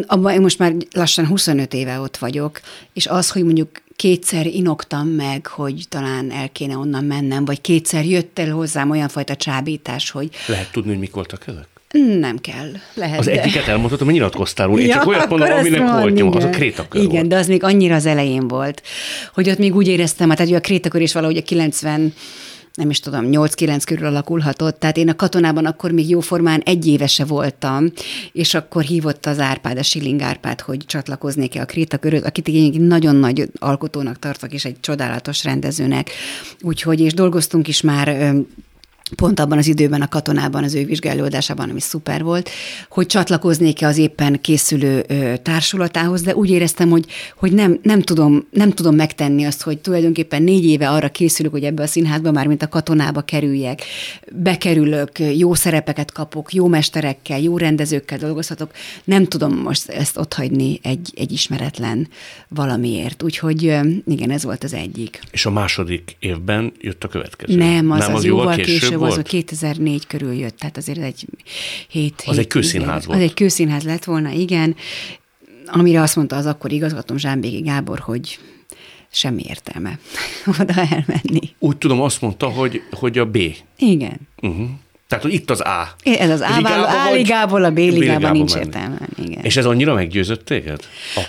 [0.06, 2.60] abban én most már lassan 25 éve ott vagyok,
[2.92, 8.04] és az, hogy mondjuk kétszer inoktam meg, hogy talán el kéne onnan mennem, vagy kétszer
[8.04, 11.68] jött el hozzám olyan fajta csábítás, hogy Lehet tudni, hogy mik voltak ezek?
[12.18, 13.18] nem kell, lehet.
[13.18, 14.80] Az egyiket elmondhatom, hogy nyilatkoztál róla.
[14.80, 16.30] Én csak olyat mondom, aminek mondd, volt nyoma.
[16.30, 17.28] Az a krétakör Igen, volt.
[17.28, 18.82] de az még annyira az elején volt,
[19.34, 22.14] hogy ott még úgy éreztem, hát hogy a krétakör is valahogy a 90
[22.74, 27.24] nem is tudom, 8-9 körül alakulhatott, tehát én a katonában akkor még jóformán egy évese
[27.24, 27.92] voltam,
[28.32, 33.16] és akkor hívott az Árpád, a Schilling Árpád, hogy csatlakoznék-e a Krétaköröt, akit én nagyon
[33.16, 36.10] nagy alkotónak tartok, és egy csodálatos rendezőnek.
[36.60, 38.34] Úgyhogy, és dolgoztunk is már
[39.16, 42.50] pont abban az időben a katonában, az ő vizsgálódásában, ami szuper volt,
[42.88, 47.04] hogy csatlakoznék-e az éppen készülő ö, társulatához, de úgy éreztem, hogy,
[47.36, 51.64] hogy nem, nem, tudom, nem tudom megtenni azt, hogy tulajdonképpen négy éve arra készülök, hogy
[51.64, 53.82] ebbe a színházba már, mint a katonába kerüljek,
[54.32, 58.70] bekerülök, jó szerepeket kapok, jó mesterekkel, jó rendezőkkel dolgozhatok,
[59.04, 62.08] nem tudom most ezt otthagyni egy, egy ismeretlen
[62.48, 63.22] valamiért.
[63.22, 65.20] Úgyhogy ö, igen, ez volt az egyik.
[65.30, 67.56] És a második évben jött a következő.
[67.56, 69.22] Nem, az, Nem, az, jóval jóval később, az a volt?
[69.22, 71.26] 2004 körül jött, tehát azért egy
[71.88, 73.06] hét, Az hét, egy kőszínház igen.
[73.06, 73.18] volt.
[73.18, 74.76] Az egy kőszínház lett volna, igen.
[75.66, 78.38] Amire azt mondta az akkor igazgatóm Zsámbéki Gábor, hogy
[79.10, 79.98] semmi értelme
[80.60, 81.54] oda elmenni.
[81.58, 83.38] Úgy tudom, azt mondta, hogy, hogy a B.
[83.76, 84.20] Igen.
[84.42, 84.68] Uh-huh.
[85.16, 85.94] Tehát, itt az A.
[86.02, 88.98] Ez az A, Ligába A ligából a B ligába B-ligába nincs értelme.
[89.24, 89.44] Igen.
[89.44, 90.80] És ez annyira meggyőzött téged?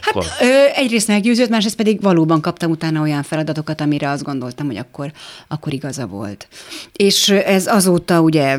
[0.07, 0.23] Akkor.
[0.23, 0.45] Hát ö,
[0.75, 5.11] egyrészt meggyőzött, másrészt pedig valóban kaptam utána olyan feladatokat, amire azt gondoltam, hogy akkor,
[5.47, 6.47] akkor igaza volt.
[6.91, 8.57] És ez azóta ugye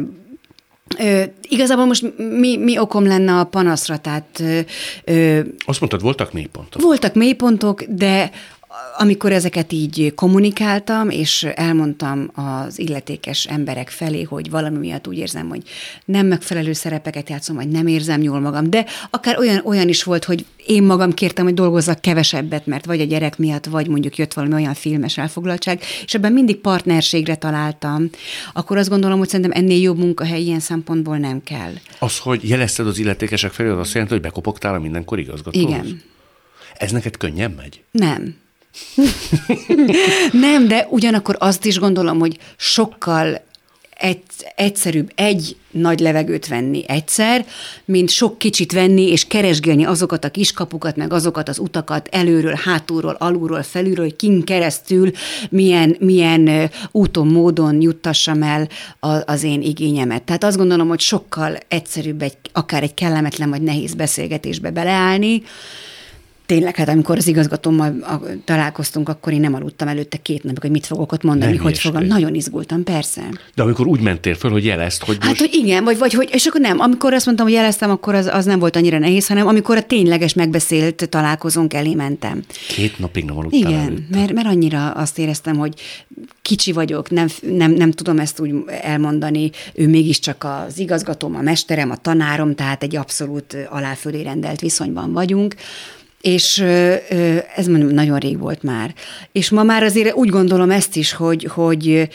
[0.99, 4.43] Ö, igazából most mi, mi okom lenne a panaszra, tehát
[5.05, 6.83] ö, Azt mondtad, voltak mélypontok.
[6.83, 8.31] voltak mélypontok, de
[8.99, 15.49] amikor ezeket így kommunikáltam, és elmondtam az illetékes emberek felé, hogy valami miatt úgy érzem,
[15.49, 15.63] hogy
[16.05, 20.25] nem megfelelő szerepeket játszom, vagy nem érzem jól magam, de akár olyan, olyan is volt,
[20.25, 24.33] hogy én magam kértem, hogy dolgozzak kevesebbet, mert vagy a gyerek miatt, vagy mondjuk jött
[24.33, 28.11] valami olyan filmes elfoglaltság, és ebben mindig partnerségre találtam,
[28.53, 31.73] akkor azt gondolom, hogy szerintem ennél jobb munkahely ilyen szempontból nem kell.
[31.99, 35.71] Az, hogy jelezted az illetékesek felé, az azt jelenti, hogy bekopogtál a mindenkor igazgatóhoz?
[35.71, 36.03] Igen.
[36.79, 37.83] Ez neked könnyen megy?
[37.91, 38.45] Nem.
[40.33, 43.45] Nem, de ugyanakkor azt is gondolom, hogy sokkal
[43.99, 44.23] egy,
[44.57, 47.47] egyszerűbb egy nagy levegőt venni egyszer,
[47.85, 53.17] mint sok kicsit venni és keresgélni azokat a kiskapukat, meg azokat az utakat előről, hátulról,
[53.19, 55.11] alulról, felülről, kin keresztül
[55.51, 58.69] milyen, milyen úton, módon juttassam el
[59.01, 60.23] a, az én igényemet.
[60.23, 65.43] Tehát azt gondolom, hogy sokkal egyszerűbb egy, akár egy kellemetlen vagy nehéz beszélgetésbe beleállni,
[66.47, 67.95] Tényleg, hát amikor az igazgatómmal
[68.45, 71.79] találkoztunk, akkor én nem aludtam előtte két napig, hogy mit fogok ott mondani, Nem hogy
[71.79, 71.97] fogom.
[71.99, 72.21] hülyeskedj.
[72.23, 73.23] Nagyon izgultam, persze.
[73.55, 75.41] De amikor úgy mentél föl, hogy jelezd, hogy Hát, most...
[75.41, 78.27] hogy igen, vagy, vagy hogy, és akkor nem, amikor azt mondtam, hogy jeleztem, akkor az,
[78.27, 82.43] az nem volt annyira nehéz, hanem amikor a tényleges megbeszélt találkozónk elé mentem.
[82.69, 84.03] Két napig nem aludtál Igen, előtte.
[84.19, 85.75] mert, mert annyira azt éreztem, hogy
[86.43, 91.91] kicsi vagyok, nem, nem, nem tudom ezt úgy elmondani, ő mégiscsak az igazgatóm, a mesterem,
[91.91, 95.55] a tanárom, tehát egy abszolút aláfölé rendelt viszonyban vagyunk,
[96.27, 96.59] és
[97.57, 98.95] ez nagyon rég volt már.
[99.33, 102.09] És ma már azért úgy gondolom ezt is, hogy, hogy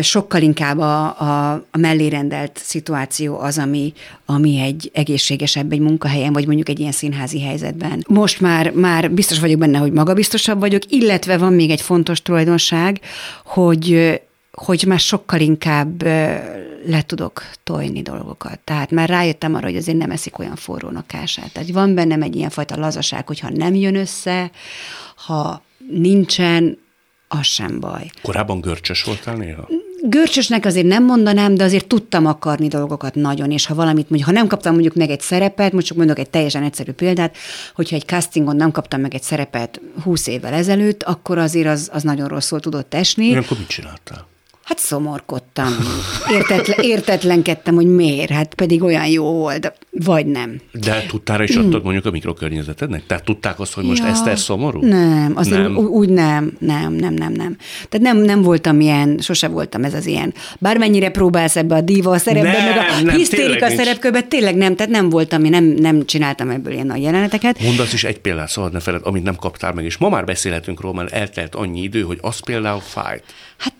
[0.00, 3.92] sokkal inkább a, a, a mellérendelt szituáció az, ami,
[4.26, 8.04] ami egy egészségesebb egy munkahelyen, vagy mondjuk egy ilyen színházi helyzetben.
[8.08, 13.00] Most már, már biztos vagyok benne, hogy magabiztosabb vagyok, illetve van még egy fontos tulajdonság,
[13.44, 14.18] hogy
[14.58, 16.02] hogy már sokkal inkább
[16.86, 18.58] le tudok tojni dolgokat.
[18.58, 21.52] Tehát már rájöttem arra, hogy azért nem eszik olyan forrónak kását.
[21.52, 24.50] Tehát van bennem egy ilyen fajta lazaság, hogyha nem jön össze,
[25.14, 26.78] ha nincsen,
[27.28, 28.10] az sem baj.
[28.22, 29.68] Korábban görcsös voltál néha?
[30.02, 34.36] Görcsösnek azért nem mondanám, de azért tudtam akarni dolgokat nagyon, és ha valamit, mondjuk, ha
[34.36, 37.36] nem kaptam mondjuk meg egy szerepet, most csak mondok egy teljesen egyszerű példát,
[37.74, 42.02] hogyha egy castingon nem kaptam meg egy szerepet 20 évvel ezelőtt, akkor azért az, az
[42.02, 43.36] nagyon rosszul tudott esni.
[43.36, 44.26] Akkor mit csináltál?
[44.68, 45.74] Hát szomorkodtam,
[46.30, 49.72] Értetlen, értetlenkedtem, hogy miért, hát pedig olyan jó volt,
[50.04, 50.60] vagy nem.
[50.72, 53.06] De tudtára is adtad mondjuk a mikrokörnyezetednek?
[53.06, 54.84] Tehát tudták azt, hogy most ja, Eszter szomorú?
[54.84, 55.76] Nem, azért nem.
[55.76, 57.56] úgy nem, nem, nem, nem, nem.
[57.88, 60.34] Tehát nem, nem voltam ilyen, sose voltam ez az ilyen.
[60.58, 64.92] Bármennyire próbálsz ebbe a díva szerepbe, nem, meg a nem, hisztérika szerepkörbe, tényleg nem, tehát
[64.92, 67.62] nem voltam, én nem, nem csináltam ebből ilyen nagy jeleneteket.
[67.62, 70.80] Mondasz is egy példát, szabad ne feled, amit nem kaptál meg, és ma már beszélhetünk
[70.80, 73.24] róla, mert eltelt annyi idő, hogy az például fájt.
[73.58, 73.74] Hát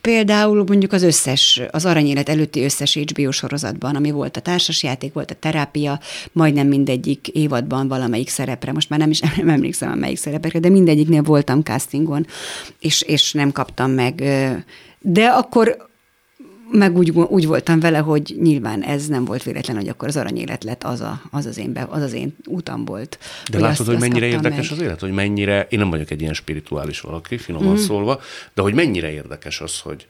[0.00, 5.30] például mondjuk az összes, az aranyélet előtti összes HBO sorozatban, ami volt a társasjáték, volt
[5.30, 6.00] a terápia,
[6.32, 10.68] majdnem mindegyik évadban valamelyik szerepre, most már nem is nem emlékszem a melyik szerepekre, de
[10.68, 12.26] mindegyiknél voltam castingon,
[12.78, 14.22] és, és nem kaptam meg.
[15.00, 15.92] De akkor
[16.70, 20.64] meg úgy, úgy voltam vele, hogy nyilván ez nem volt véletlen, hogy akkor az aranyélet
[20.64, 23.18] lett az, a, az, az, én, be, az az én utam volt.
[23.20, 24.78] De hogy látod, azt, hogy mennyire érdekes meg.
[24.78, 27.76] az élet, hogy mennyire, én nem vagyok egy ilyen spirituális valaki, finoman mm.
[27.76, 28.20] szólva,
[28.54, 30.06] de hogy mennyire érdekes az, hogy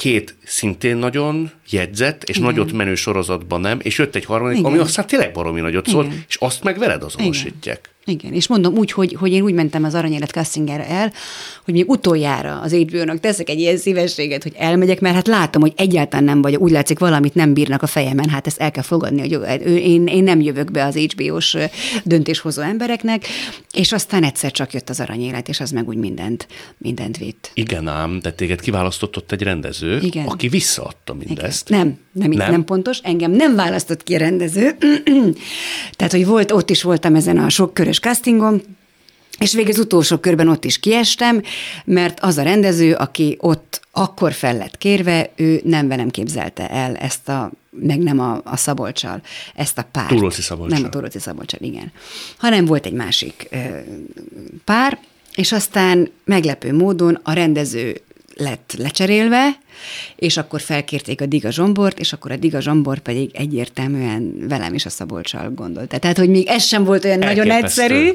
[0.00, 2.48] két szintén nagyon jegyzett, és Igen.
[2.48, 4.70] nagyot menő sorozatban nem, és jött egy harmadik, Igen.
[4.70, 7.78] ami aztán tényleg baromi nagyot szólt, és azt meg veled azonosítják.
[7.78, 7.99] Igen.
[8.10, 11.12] Igen, és mondom úgy, hogy, hogy én úgy mentem az Aranyélet castingára el,
[11.64, 15.72] hogy még utoljára az hbo teszek egy ilyen szívességet, hogy elmegyek, mert hát látom, hogy
[15.76, 19.20] egyáltalán nem vagy, úgy látszik valamit nem bírnak a fejemen, hát ezt el kell fogadni,
[19.20, 21.56] hogy én, én nem jövök be az HBO-s
[22.04, 23.26] döntéshozó embereknek,
[23.72, 26.46] és aztán egyszer csak jött az Aranyélet, és az meg úgy mindent,
[26.78, 27.50] mindent vitt.
[27.54, 30.26] Igen ám, de téged kiválasztott ott egy rendező, Igen.
[30.26, 31.68] aki visszaadta mindezt.
[31.68, 31.80] Igen.
[31.80, 34.76] Nem, nem, nem, nem pontos, engem nem választott ki a rendező,
[35.96, 38.62] tehát, hogy volt, ott is voltam ezen a sok körös castingon,
[39.38, 41.42] és végül az utolsó körben ott is kiestem,
[41.84, 46.96] mert az a rendező, aki ott akkor fel lett kérve, ő nem velem képzelte el
[46.96, 49.22] ezt a, meg nem a, a Szabolcsal,
[49.54, 50.08] ezt a párt.
[50.08, 50.78] Túróci Szabolcsal.
[50.78, 51.92] Nem a Túróci Szabolcsal, igen.
[52.38, 53.56] Hanem volt egy másik ö,
[54.64, 54.98] pár,
[55.34, 58.00] és aztán meglepő módon a rendező
[58.34, 59.58] lett lecserélve,
[60.16, 64.86] és akkor felkérték a Diga Zsombort, és akkor a Diga Zsombor pedig egyértelműen velem is
[64.86, 65.98] a Szabolcsal gondolta.
[65.98, 67.48] Tehát, hogy még ez sem volt olyan Elképesztő.
[67.48, 68.12] nagyon egyszerű,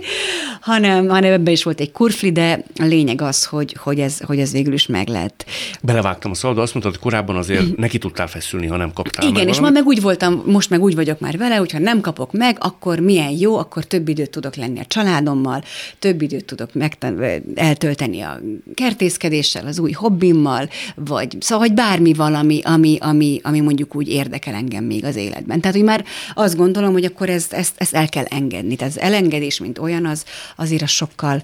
[0.61, 4.39] hanem, hanem ebben is volt egy kurfli, de a lényeg az, hogy, hogy, ez, hogy
[4.39, 5.45] ez végül is meg lett.
[5.81, 9.43] Belevágtam a szabad, azt mondtad, hogy korábban azért neki tudtál feszülni, ha nem kaptál Igen,
[9.43, 12.31] meg és ma meg úgy voltam, most meg úgy vagyok már vele, hogyha nem kapok
[12.31, 15.63] meg, akkor milyen jó, akkor több időt tudok lenni a családommal,
[15.99, 17.23] több időt tudok megtan-
[17.55, 18.39] eltölteni a
[18.73, 24.53] kertészkedéssel, az új hobbimmal, vagy Szóval, hogy bármi valami, ami, ami, ami mondjuk úgy érdekel
[24.53, 25.59] engem még az életben.
[25.61, 28.75] Tehát, hogy már azt gondolom, hogy akkor ezt, ezt, ezt el kell engedni.
[28.75, 30.25] Tehát az elengedés, mint olyan, az
[30.55, 31.43] azért a sokkal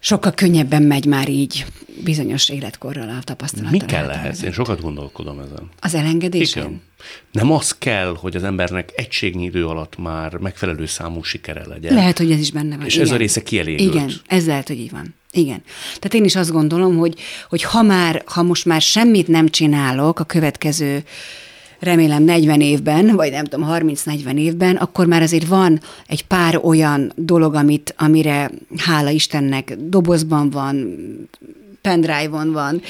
[0.00, 1.66] sokkal könnyebben megy már így
[2.04, 3.70] bizonyos életkorral a tapasztalat.
[3.70, 4.44] Mi kell ehhez?
[4.44, 5.68] Én sokat gondolkodom ezen.
[5.80, 6.54] Az elengedés?
[6.54, 6.82] Igen.
[7.32, 11.94] Nem az kell, hogy az embernek egységnyi idő alatt már megfelelő számú sikere legyen.
[11.94, 12.86] Lehet, hogy ez is benne van.
[12.86, 13.06] És Igen.
[13.06, 13.94] ez a része kielégült.
[13.94, 15.14] Igen, ez lehet, hogy így van.
[15.30, 15.62] Igen.
[15.84, 17.14] Tehát én is azt gondolom, hogy,
[17.48, 21.04] hogy ha már, ha most már semmit nem csinálok a következő
[21.78, 27.12] remélem 40 évben, vagy nem tudom, 30-40 évben, akkor már azért van egy pár olyan
[27.16, 30.98] dolog, amit, amire hála Istennek dobozban van,
[31.80, 32.80] pendrive-on van,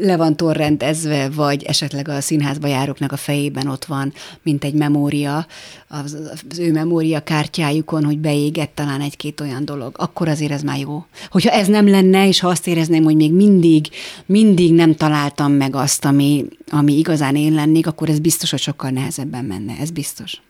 [0.00, 5.46] le van torrentezve, vagy esetleg a színházba járóknak a fejében ott van, mint egy memória,
[5.88, 6.16] az,
[6.50, 11.06] az ő memória kártyájukon, hogy beégett talán egy-két olyan dolog, akkor azért ez már jó.
[11.30, 13.88] Hogyha ez nem lenne, és ha azt érezném, hogy még mindig,
[14.26, 18.90] mindig nem találtam meg azt, ami, ami igazán én lennék, akkor ez biztos, hogy sokkal
[18.90, 20.40] nehezebben menne, ez biztos.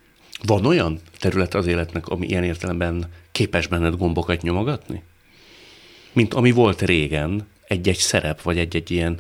[0.46, 5.03] Van olyan terület az életnek, ami ilyen értelemben képes benned gombokat nyomogatni?
[6.12, 9.18] Mint ami volt régen, egy-egy szerep, vagy egy-egy ilyen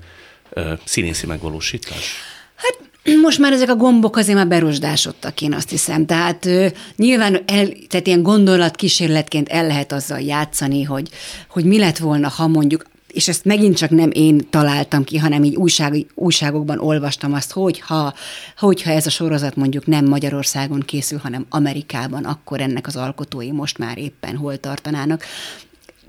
[0.50, 2.14] ö, színészi megvalósítás?
[2.54, 2.78] Hát
[3.22, 6.06] most már ezek a gombok azért már berosdásodtak, én azt hiszem.
[6.06, 6.66] Tehát ö,
[6.96, 11.08] nyilván el, tehát ilyen gondolatkísérletként el lehet azzal játszani, hogy,
[11.48, 15.44] hogy mi lett volna, ha mondjuk és ezt megint csak nem én találtam ki, hanem
[15.44, 18.14] így újság, újságokban olvastam azt, hogy ha,
[18.56, 23.78] hogyha ez a sorozat mondjuk nem Magyarországon készül, hanem Amerikában, akkor ennek az alkotói most
[23.78, 25.24] már éppen hol tartanának.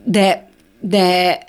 [0.04, 0.50] De,
[0.86, 1.40] de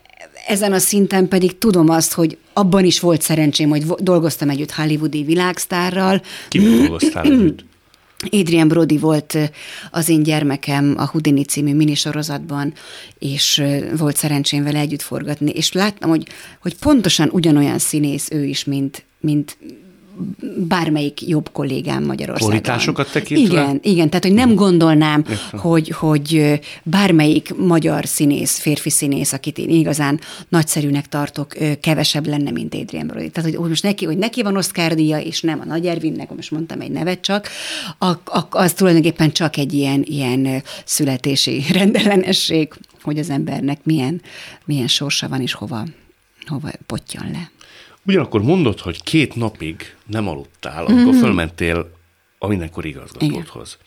[0.47, 5.23] ezen a szinten pedig tudom azt, hogy abban is volt szerencsém, hogy dolgoztam együtt hollywoodi
[5.23, 6.23] világsztárral.
[6.49, 7.65] Ki dolgoztál együtt?
[8.41, 9.39] Adrian Brody volt
[9.91, 12.73] az én gyermekem a Houdini című minisorozatban,
[13.19, 13.63] és
[13.97, 16.27] volt szerencsém vele együtt forgatni, és láttam, hogy,
[16.61, 19.59] hogy pontosan ugyanolyan színész ő is, mint, mint,
[20.69, 22.49] bármelyik jobb kollégám Magyarországon.
[22.49, 23.61] Qualitásokat tekintve?
[23.61, 29.69] Igen, igen, tehát hogy nem gondolnám, hogy, hogy bármelyik magyar színész, férfi színész, akit én
[29.69, 33.31] igazán nagyszerűnek tartok, kevesebb lenne, mint Adrian Brody.
[33.31, 36.35] Tehát, hogy, hogy most neki, hogy neki van Oscar díja, és nem a Nagy Ervinnek,
[36.35, 37.49] most mondtam egy nevet csak,
[38.51, 44.23] az tulajdonképpen csak egy ilyen, ilyen születési rendellenesség, hogy az embernek milyen,
[44.65, 45.85] milyen sorsa van, és hova,
[46.47, 47.51] hova potyan le.
[48.07, 51.21] Ugyanakkor mondod, hogy két napig nem aludtál, amikor mm-hmm.
[51.21, 51.91] fölmentél
[52.39, 53.79] a mindenkor igazgatódhoz.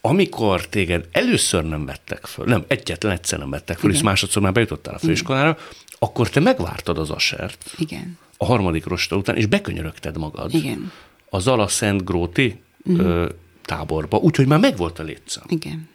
[0.00, 4.02] Amikor téged először nem vettek föl, nem, egyetlen egyszer nem vettek föl, Igen.
[4.02, 5.62] és másodszor már bejutottál a főiskolára, Igen.
[5.98, 7.74] akkor te megvártad az asert.
[7.78, 8.18] Igen.
[8.36, 10.54] A harmadik rosta után, és bekönyörögted magad.
[10.54, 10.92] Igen.
[11.30, 12.98] A Zala Szent Gróti mm.
[12.98, 13.28] ö,
[13.64, 15.44] táborba, úgyhogy már megvolt a létszám.
[15.48, 15.88] Igen.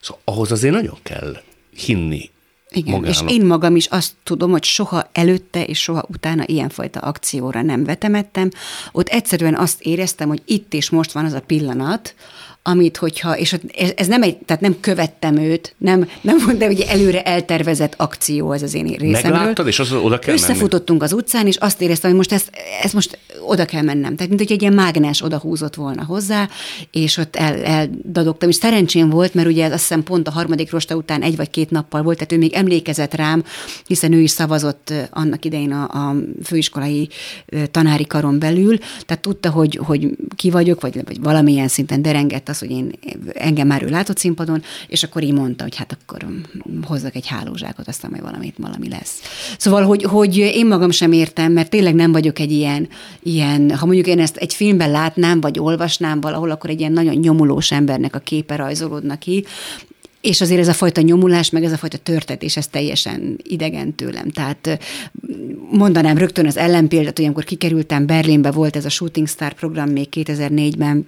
[0.00, 2.30] Szóval ahhoz azért nagyon kell hinni
[2.70, 3.16] igen, magának.
[3.16, 7.84] és én magam is azt tudom, hogy soha előtte és soha utána ilyenfajta akcióra nem
[7.84, 8.50] vetemettem.
[8.92, 12.14] Ott egyszerűen azt éreztem, hogy itt és most van az a pillanat,
[12.62, 13.56] amit hogyha, és
[13.96, 18.52] ez, nem egy, tehát nem követtem őt, nem, nem volt, de ugye előre eltervezett akció
[18.52, 19.38] ez az én részemről.
[19.38, 21.12] Megláttad, és az oda kell Összefutottunk menni.
[21.12, 22.50] az utcán, és azt éreztem, hogy most ezt,
[22.82, 24.16] ezt most oda kell mennem.
[24.16, 26.48] Tehát, mint hogy egy ilyen mágnes oda húzott volna hozzá,
[26.90, 28.48] és ott el, eldadogtam.
[28.48, 31.70] És szerencsém volt, mert ugye azt hiszem pont a harmadik rosta után egy vagy két
[31.70, 33.44] nappal volt, tehát ő még emlékezett rám,
[33.86, 37.08] hiszen ő is szavazott annak idején a, a főiskolai
[37.70, 42.58] tanári karon belül, tehát tudta, hogy, hogy ki vagyok, vagy, vagy valamilyen szinten derengett az,
[42.58, 42.92] hogy én
[43.32, 46.26] engem már ő látott színpadon, és akkor így mondta, hogy hát akkor
[46.82, 49.20] hozzak egy hálózsákot, aztán majd valamit valami lesz.
[49.58, 52.88] Szóval, hogy, hogy én magam sem értem, mert tényleg nem vagyok egy ilyen,
[53.22, 57.14] ilyen, ha mondjuk én ezt egy filmben látnám, vagy olvasnám valahol, akkor egy ilyen nagyon
[57.14, 59.44] nyomulós embernek a képe rajzolódna ki,
[60.20, 64.30] és azért ez a fajta nyomulás, meg ez a fajta törtetés, ez teljesen idegen tőlem.
[64.30, 64.78] Tehát
[65.70, 70.08] mondanám rögtön az ellenpéldát, hogy amikor kikerültem Berlinbe, volt ez a Shooting Star program még
[70.10, 71.06] 2004-ben,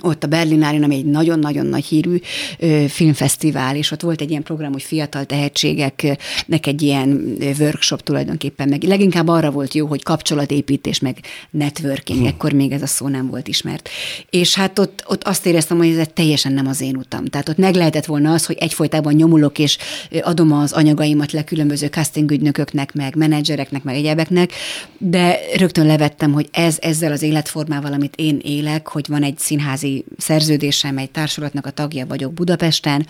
[0.00, 2.16] ott a Berlinálin, ami egy nagyon-nagyon nagy hírű
[2.58, 8.68] ö, filmfesztivál, és ott volt egy ilyen program, hogy fiatal tehetségeknek egy ilyen workshop tulajdonképpen,
[8.68, 11.18] meg leginkább arra volt jó, hogy kapcsolatépítés, meg
[11.50, 12.26] networking, hm.
[12.26, 13.88] ekkor még ez a szó nem volt ismert.
[14.30, 17.24] És hát ott, ott azt éreztem, hogy ez teljesen nem az én utam.
[17.24, 19.78] Tehát ott meg lehetett volna az, hogy egyfolytában nyomulok, és
[20.22, 24.52] adom az anyagaimat le különböző casting ügynököknek, meg menedzsereknek, meg egyebeknek,
[24.98, 29.87] de rögtön levettem, hogy ez ezzel az életformával, amit én élek, hogy van egy színházi
[29.88, 33.06] színházi szerződésem, egy társulatnak a tagja vagyok Budapesten,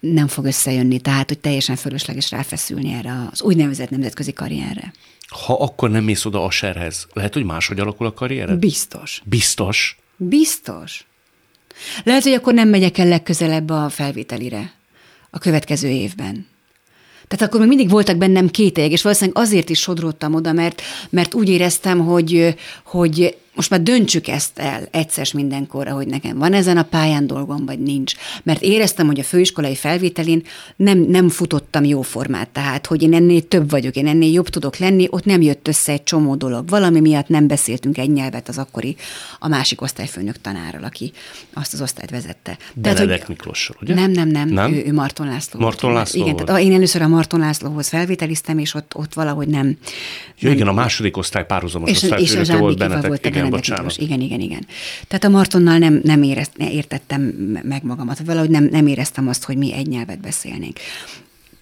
[0.00, 4.92] nem fog összejönni, tehát hogy teljesen fölösleges ráfeszülni erre az úgynevezett nemzetközi karrierre.
[5.28, 8.58] Ha akkor nem mész oda a serhez, lehet, hogy máshogy alakul a karriered?
[8.58, 9.22] Biztos.
[9.24, 9.98] Biztos?
[10.16, 11.06] Biztos.
[12.04, 14.72] Lehet, hogy akkor nem megyek el legközelebb a felvételire
[15.30, 16.46] a következő évben.
[17.28, 21.34] Tehát akkor még mindig voltak bennem kételyek, és valószínűleg azért is sodródtam oda, mert, mert
[21.34, 22.54] úgy éreztem, hogy,
[22.84, 27.66] hogy most már döntsük ezt el egyszer mindenkorra, hogy nekem van ezen a pályán dolgom,
[27.66, 28.14] vagy nincs.
[28.42, 30.42] Mert éreztem, hogy a főiskolai felvételén
[30.76, 34.76] nem, nem futottam jó formát, tehát, hogy én ennél több vagyok, én ennél jobb tudok
[34.76, 36.68] lenni, ott nem jött össze egy csomó dolog.
[36.68, 38.96] Valami miatt nem beszéltünk egy nyelvet az akkori
[39.38, 41.12] a másik osztályfőnök tanárral, aki
[41.52, 42.58] azt az osztályt vezette.
[42.74, 43.94] Benedek Miklóssal, ugye?
[43.94, 44.72] Nem, nem, nem, nem?
[44.72, 45.60] Ő, ő Marton László.
[45.60, 49.66] Marton László Igen, tehát én először a Marton Lászlóhoz felvételiztem, és ott, ott valahogy nem.
[49.66, 53.06] Ja, nem, igen, a második osztály párhuzamos és, osztályfőnöke volt Benedek.
[53.06, 53.96] Volt igen, igen, bocsánat.
[53.96, 54.66] Igen, igen, igen.
[55.08, 57.20] Tehát a Martonnal nem, nem érezt, értettem
[57.62, 60.78] meg magamat, valahogy nem, nem éreztem azt, hogy mi egy nyelvet beszélnénk.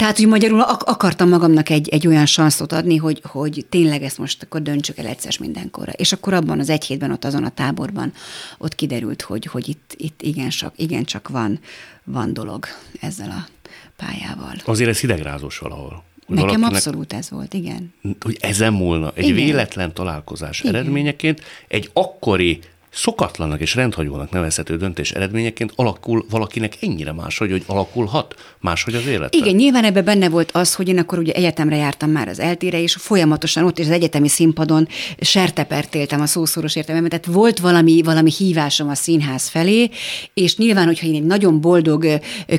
[0.00, 4.18] Tehát, hogy magyarul ak- akartam magamnak egy, egy olyan sanszot adni, hogy, hogy tényleg ezt
[4.18, 5.92] most akkor döntsük el egyszer mindenkorra.
[5.92, 8.12] És akkor abban az egy hétben, ott azon a táborban,
[8.58, 11.60] ott kiderült, hogy, hogy itt, itt igen, csak, igen csak van,
[12.04, 12.66] van dolog
[13.00, 13.48] ezzel a
[13.96, 14.54] pályával.
[14.64, 16.04] Azért ez hidegrázós valahol.
[16.34, 17.92] Nekem valakinek, abszolút ez volt, igen.
[18.20, 19.36] Hogy ezen múlna egy igen.
[19.36, 20.74] véletlen találkozás igen.
[20.74, 22.60] eredményeként egy akkori
[22.92, 29.34] szokatlanak és rendhagyónak nevezhető döntés eredményeként alakul valakinek ennyire máshogy, hogy alakulhat máshogy az élet.
[29.34, 32.82] Igen, nyilván ebben benne volt az, hogy én akkor ugye egyetemre jártam már az eltére,
[32.82, 34.88] és folyamatosan ott is az egyetemi színpadon
[35.20, 39.90] sertepertéltem a szószoros értelemben, tehát volt valami, valami hívásom a színház felé,
[40.34, 42.06] és nyilván, hogyha én egy nagyon boldog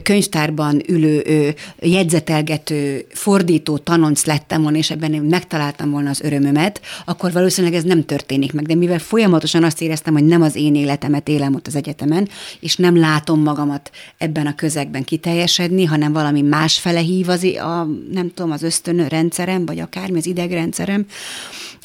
[0.04, 7.76] könyvtárban ülő, jegyzetelgető, fordító tanonc lettem volna, és ebben megtaláltam volna az örömömet, akkor valószínűleg
[7.76, 8.66] ez nem történik meg.
[8.66, 12.76] De mivel folyamatosan azt éreztem, hogy nem az én életemet élem ott az egyetemen, és
[12.76, 18.32] nem látom magamat ebben a közegben kiteljesedni, hanem valami más fele hív az, a, nem
[18.34, 21.06] tudom, az ösztönő rendszerem, vagy akármi az idegrendszerem,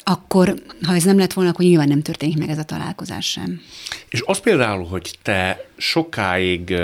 [0.09, 3.61] akkor, ha ez nem lett volna, akkor nyilván nem történik meg ez a találkozás sem.
[4.09, 6.75] És az például, hogy te sokáig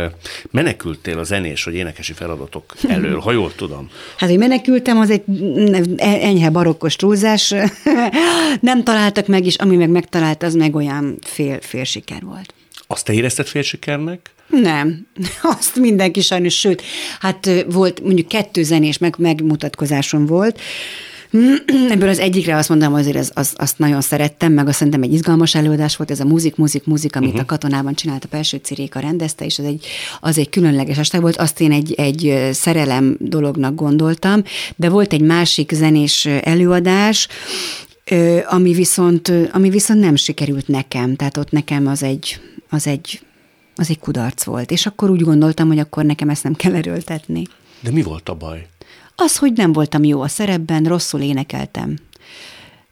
[0.51, 3.89] menekültél a zenés vagy énekesi feladatok elől, ha jól tudom.
[4.17, 5.23] Hát, hogy menekültem, az egy
[5.97, 7.53] enyhe barokkos túlzás.
[8.59, 12.53] nem találtak meg, és ami meg megtalált, az meg olyan fél, fél siker volt.
[12.87, 14.31] Azt te érezted fél sikernek?
[14.47, 15.07] Nem,
[15.57, 16.81] azt mindenki sajnos, sőt,
[17.19, 20.59] hát volt mondjuk kettő zenés meg, megmutatkozásom volt,
[21.89, 25.13] Ebből az egyikre azt mondom, azért az, az, azt nagyon szerettem, meg azt szerintem egy
[25.13, 27.43] izgalmas előadás volt, ez a muzik, muzik, muzik, amit uh-huh.
[27.43, 29.85] a katonában csinált a Pelső Ciréka rendezte, és az egy,
[30.19, 31.35] az egy különleges este volt.
[31.35, 34.43] Azt én egy, egy szerelem dolognak gondoltam,
[34.75, 37.27] de volt egy másik zenés előadás,
[38.45, 41.15] ami viszont, ami viszont nem sikerült nekem.
[41.15, 43.21] Tehát ott nekem az egy, az egy,
[43.75, 44.71] az egy kudarc volt.
[44.71, 47.43] És akkor úgy gondoltam, hogy akkor nekem ezt nem kell erőltetni.
[47.79, 48.67] De mi volt a baj?
[49.15, 51.97] Az, hogy nem voltam jó a szerepben, rosszul énekeltem,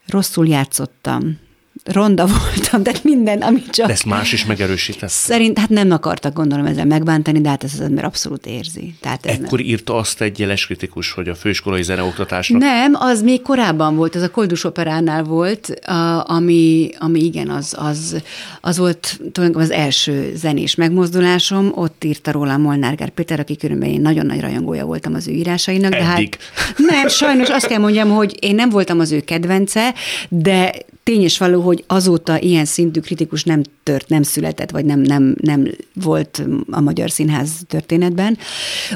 [0.07, 1.39] rosszul játszottam,
[1.83, 3.85] ronda voltam, tehát minden, amit csak...
[3.87, 5.09] De ezt más is megerősített?
[5.09, 8.95] Szerint, hát nem akartak gondolom ezzel megbántani, de hát ez az ember abszolút érzi.
[9.01, 9.67] Tehát ez Ekkor nem.
[9.67, 12.61] írta azt egy jeles kritikus, hogy a főiskolai zeneoktatásnak...
[12.61, 17.75] Nem, az még korábban volt, az a Koldus Operánál volt, a, ami, ami igen, az,
[17.77, 18.21] az,
[18.61, 23.93] az volt tulajdonképpen az első zenés megmozdulásom, ott írta róla Molnár Gár Péter, aki körülbelül
[23.93, 25.91] én nagyon nagy rajongója voltam az ő írásainak.
[25.91, 26.37] De hát,
[26.77, 29.93] nem, sajnos azt kell mondjam, hogy én nem voltam az ő kedvence,
[30.29, 30.71] de
[31.03, 35.35] tény és való, hogy azóta ilyen szintű kritikus nem tört, nem született, vagy nem, nem,
[35.41, 38.37] nem volt a Magyar Színház történetben.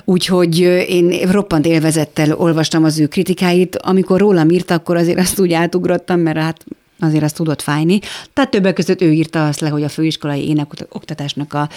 [0.06, 3.76] Úgyhogy én roppant élvezettel olvastam az ő kritikáit.
[3.76, 6.66] Amikor rólam írta, akkor azért azt úgy átugrottam, mert hát
[7.00, 8.00] azért azt tudott fájni.
[8.34, 11.70] Tehát többek között ő írta azt le, hogy a főiskolai énekoktatásnak a,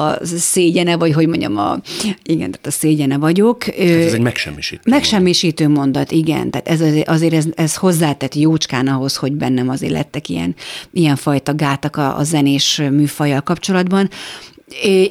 [0.00, 1.80] a szégyene, vagy hogy mondjam, a,
[2.22, 3.64] igen, tehát a szégyene vagyok.
[3.64, 4.90] Hát ez egy megsemmisítő.
[4.90, 6.50] Megsemmisítő mondat, mondat igen.
[6.50, 10.54] Tehát ez azért, azért ez, ez hozzátett jócskán ahhoz, hogy bennem azért lettek ilyen,
[10.92, 14.10] ilyen fajta gátak a, a zenés műfajjal kapcsolatban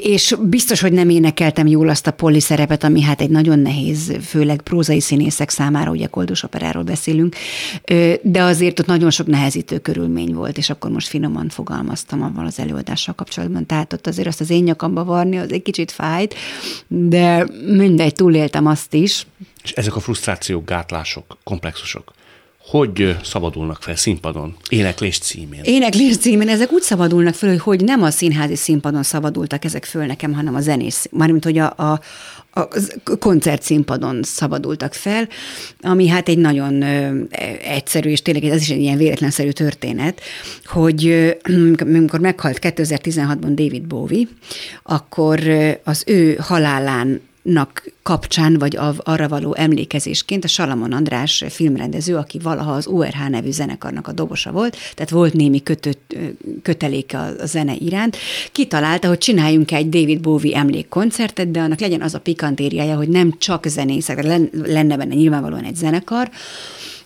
[0.01, 4.17] és biztos, hogy nem énekeltem jól azt a poli szerepet, ami hát egy nagyon nehéz,
[4.21, 7.35] főleg prózai színészek számára, ugye koldus operáról beszélünk,
[8.21, 12.59] de azért ott nagyon sok nehezítő körülmény volt, és akkor most finoman fogalmaztam avval az
[12.59, 16.35] előadással kapcsolatban, tehát ott azért azt az én nyakamba varni, az egy kicsit fájt,
[16.87, 19.27] de mindegy, túléltem azt is.
[19.63, 22.13] És ezek a frusztrációk, gátlások, komplexusok,
[22.67, 25.61] hogy szabadulnak fel színpadon, éneklés címén?
[25.63, 30.05] Éneklés címén ezek úgy szabadulnak fel, hogy, hogy nem a színházi színpadon szabadultak ezek föl
[30.05, 31.99] nekem, hanem a zenész, mármint hogy a, a,
[32.53, 32.67] a
[33.19, 35.27] koncertszínpadon szabadultak fel,
[35.81, 36.83] ami hát egy nagyon
[37.63, 40.21] egyszerű, és tényleg ez is egy ilyen véletlenszerű történet,
[40.65, 41.33] hogy
[41.81, 44.27] amikor meghalt 2016-ban David Bowie,
[44.83, 45.39] akkor
[45.83, 52.71] az ő halálán nak kapcsán, vagy arra való emlékezésként a Salamon András filmrendező, aki valaha
[52.71, 56.15] az URH nevű zenekarnak a dobosa volt, tehát volt némi kötött,
[56.61, 58.17] köteléke a, a zene iránt,
[58.51, 63.33] kitalálta, hogy csináljunk egy David Bowie emlékkoncertet, de annak legyen az a pikantériája, hogy nem
[63.37, 66.29] csak zenészek, lenne benne nyilvánvalóan egy zenekar,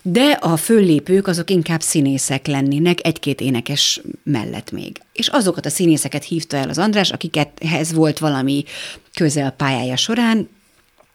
[0.01, 5.01] de a föllépők azok inkább színészek lennének, egy-két énekes mellett még.
[5.13, 8.63] És azokat a színészeket hívta el az András, akikethez volt valami
[9.13, 10.49] közel pályája során,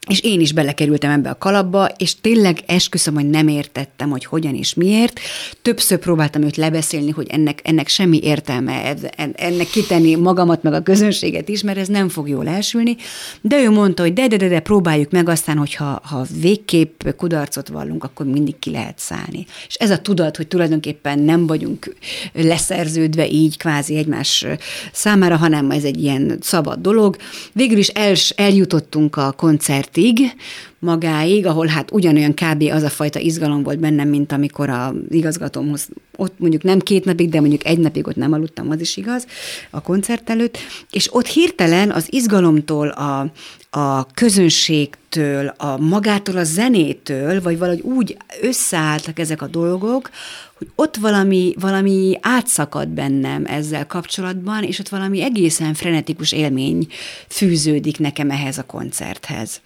[0.09, 4.55] és én is belekerültem ebbe a kalapba, és tényleg esküszöm, hogy nem értettem, hogy hogyan
[4.55, 5.20] és miért.
[5.62, 8.94] Többször próbáltam őt lebeszélni, hogy ennek, ennek semmi értelme,
[9.34, 12.96] ennek kitenni magamat, meg a közönséget is, mert ez nem fog jól elsülni.
[13.40, 17.68] De ő mondta, hogy de, de, de, de próbáljuk meg, aztán, hogyha ha végképp kudarcot
[17.68, 19.46] vallunk, akkor mindig ki lehet szállni.
[19.66, 21.96] És ez a tudat, hogy tulajdonképpen nem vagyunk
[22.32, 24.46] leszerződve így kvázi egymás
[24.92, 27.16] számára, hanem ez egy ilyen szabad dolog.
[27.52, 30.34] Végül is el, eljutottunk a koncert koncertig,
[30.78, 32.62] magáig, ahol hát ugyanolyan kb.
[32.62, 37.28] az a fajta izgalom volt bennem, mint amikor a igazgatómhoz ott mondjuk nem két napig,
[37.28, 39.26] de mondjuk egy napig ott nem aludtam, az is igaz,
[39.70, 40.59] a koncert előtt,
[40.90, 43.30] és ott hirtelen az izgalomtól, a,
[43.70, 50.10] a közönség szövegektől, a magától a zenétől, vagy valahogy úgy összeálltak ezek a dolgok,
[50.58, 56.86] hogy ott valami, valami átszakad bennem ezzel kapcsolatban, és ott valami egészen frenetikus élmény
[57.28, 59.60] fűződik nekem ehhez a koncerthez.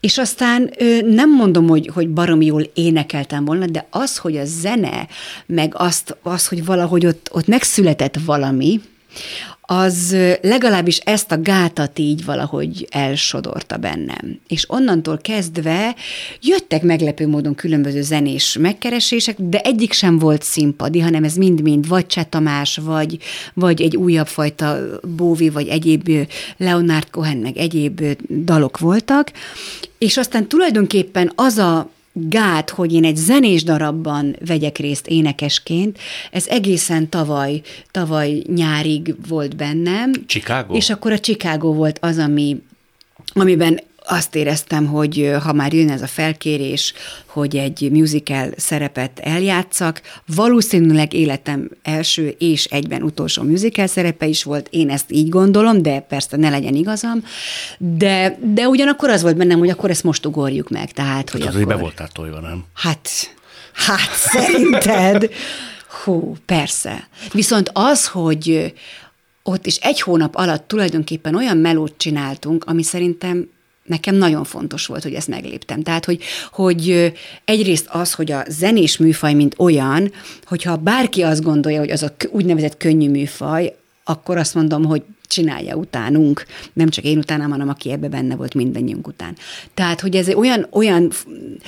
[0.00, 0.70] És aztán
[1.04, 5.08] nem mondom, hogy, hogy baromi jól énekeltem volna, de az, hogy a zene,
[5.46, 8.80] meg azt, az, hogy valahogy ott, ott megszületett valami,
[9.78, 14.40] az legalábbis ezt a gátat így valahogy elsodorta bennem.
[14.48, 15.94] És onnantól kezdve
[16.40, 22.06] jöttek meglepő módon különböző zenés megkeresések, de egyik sem volt színpadi, hanem ez mind-mind vagy
[22.06, 23.18] Csetamás, vagy,
[23.54, 24.78] vagy egy újabb fajta
[25.16, 26.10] Bóvi, vagy egyéb
[26.56, 28.02] Leonard Cohen, meg egyéb
[28.44, 29.32] dalok voltak,
[29.98, 35.98] és aztán tulajdonképpen az a gát, hogy én egy zenés darabban vegyek részt énekesként,
[36.30, 37.60] ez egészen tavaly,
[37.90, 40.12] tavaly nyárig volt bennem.
[40.26, 40.74] Chicago?
[40.74, 42.62] És akkor a Chicago volt az, ami,
[43.32, 46.92] amiben azt éreztem, hogy ha már jön ez a felkérés,
[47.26, 50.00] hogy egy musical szerepet eljátszak,
[50.34, 56.00] valószínűleg életem első és egyben utolsó musical szerepe is volt, én ezt így gondolom, de
[56.00, 57.24] persze ne legyen igazam,
[57.78, 60.92] de, de ugyanakkor az volt bennem, hogy akkor ezt most ugorjuk meg.
[60.92, 61.66] Tehát, hogy hát akkor...
[61.66, 62.64] be voltál tojva, nem?
[62.74, 63.08] Hát,
[63.72, 65.30] hát szerinted?
[66.04, 67.08] Hú, persze.
[67.32, 68.74] Viszont az, hogy
[69.42, 73.48] ott is egy hónap alatt tulajdonképpen olyan melót csináltunk, ami szerintem
[73.92, 75.82] nekem nagyon fontos volt, hogy ezt megléptem.
[75.82, 76.22] Tehát, hogy,
[76.52, 77.12] hogy
[77.44, 80.12] egyrészt az, hogy a zenés műfaj, mint olyan,
[80.44, 83.74] hogyha bárki azt gondolja, hogy az a úgynevezett könnyű műfaj,
[84.04, 88.54] akkor azt mondom, hogy csinálja utánunk, nem csak én utánam, hanem aki ebbe benne volt
[88.54, 89.36] mindannyiunk után.
[89.74, 91.10] Tehát, hogy ez olyan, olyan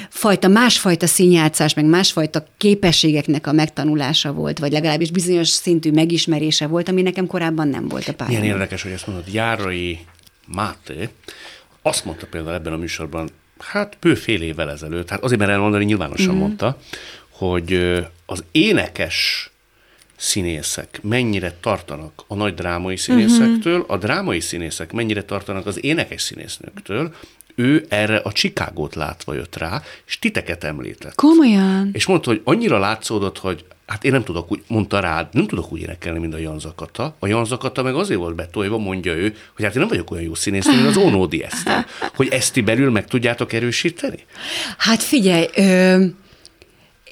[0.08, 6.88] fajta, másfajta színjátszás, meg másfajta képességeknek a megtanulása volt, vagy legalábbis bizonyos szintű megismerése volt,
[6.88, 8.40] ami nekem korábban nem volt a pályán.
[8.40, 9.98] Milyen érdekes, hogy ezt mondod, Járai
[10.46, 11.08] Máté,
[11.87, 13.28] azt mondta például ebben a műsorban,
[13.59, 16.39] hát bő fél évvel ezelőtt, hát azért mert elmondani nyilvánosan mm-hmm.
[16.39, 16.78] mondta,
[17.28, 17.74] hogy
[18.26, 19.51] az énekes
[20.16, 23.89] színészek mennyire tartanak a nagy drámai színészektől, mm-hmm.
[23.89, 27.14] a drámai színészek mennyire tartanak az énekes színésznőktől,
[27.55, 31.14] ő erre a Csikágót látva jött rá, és titeket említett.
[31.14, 31.91] Komolyan?
[31.93, 35.72] És mondta, hogy annyira látszódott, hogy hát én nem tudok úgy, mondta rád, nem tudok
[35.72, 37.14] úgy énekelni, mint a Jan Zakata.
[37.18, 40.24] A Jan Zakata meg azért volt betolva, mondja ő, hogy hát én nem vagyok olyan
[40.24, 41.87] jó színész, mint az Ónódi Eszter.
[42.16, 44.24] Hogy ezt belül meg tudjátok erősíteni?
[44.78, 46.14] Hát figyelj, ö-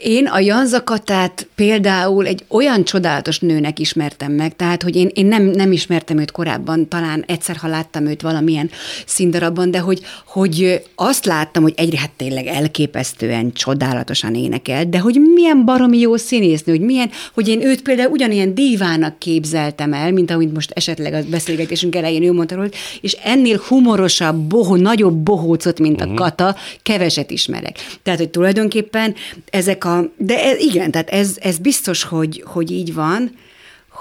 [0.01, 5.43] én a Janzakatát például egy olyan csodálatos nőnek ismertem meg, tehát, hogy én, én nem,
[5.43, 8.70] nem ismertem őt korábban, talán egyszer, ha láttam őt valamilyen
[9.07, 15.20] színdarabban, de hogy, hogy azt láttam, hogy egyre hát tényleg elképesztően csodálatosan énekel, de hogy
[15.34, 20.30] milyen baromi jó színésznő, hogy milyen, hogy én őt például ugyanilyen dívának képzeltem el, mint
[20.30, 25.78] ahogy most esetleg a beszélgetésünk elején ő mondta, hogy és ennél humorosabb, bohó, nagyobb bohócot,
[25.78, 26.18] mint a uh-huh.
[26.18, 27.76] Kata, keveset ismerek.
[28.03, 29.14] Tehát, hogy tulajdonképpen
[29.51, 33.30] ezek a de ez, igen, tehát ez, ez biztos, hogy, hogy így van,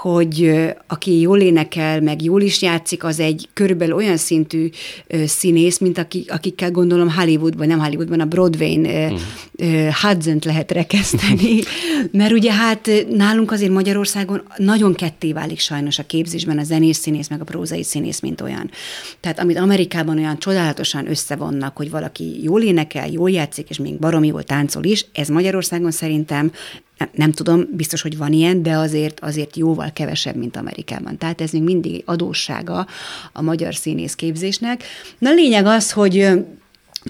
[0.02, 0.50] hogy
[0.86, 4.68] aki jól énekel, meg jól is játszik, az egy körülbelül olyan szintű
[5.26, 9.94] színész, mint aki, akikkel gondolom Hollywoodban, nem Hollywoodban, a Broadway-n uh-huh.
[9.94, 11.60] hudson lehet rekeszteni,
[12.20, 17.28] mert ugye hát nálunk azért Magyarországon nagyon ketté válik sajnos a képzésben a zenés színész,
[17.28, 18.70] meg a prózai színész, mint olyan.
[19.20, 24.26] Tehát amit Amerikában olyan csodálatosan összevonnak, hogy valaki jól énekel, jól játszik, és még baromi
[24.26, 26.52] jól táncol is, ez Magyarországon szerintem
[27.02, 31.18] nem, nem tudom, biztos, hogy van ilyen, de azért, azért jóval kevesebb, mint Amerikában.
[31.18, 32.86] Tehát ez még mindig adóssága
[33.32, 34.82] a magyar színész képzésnek.
[35.18, 36.28] Na a lényeg az, hogy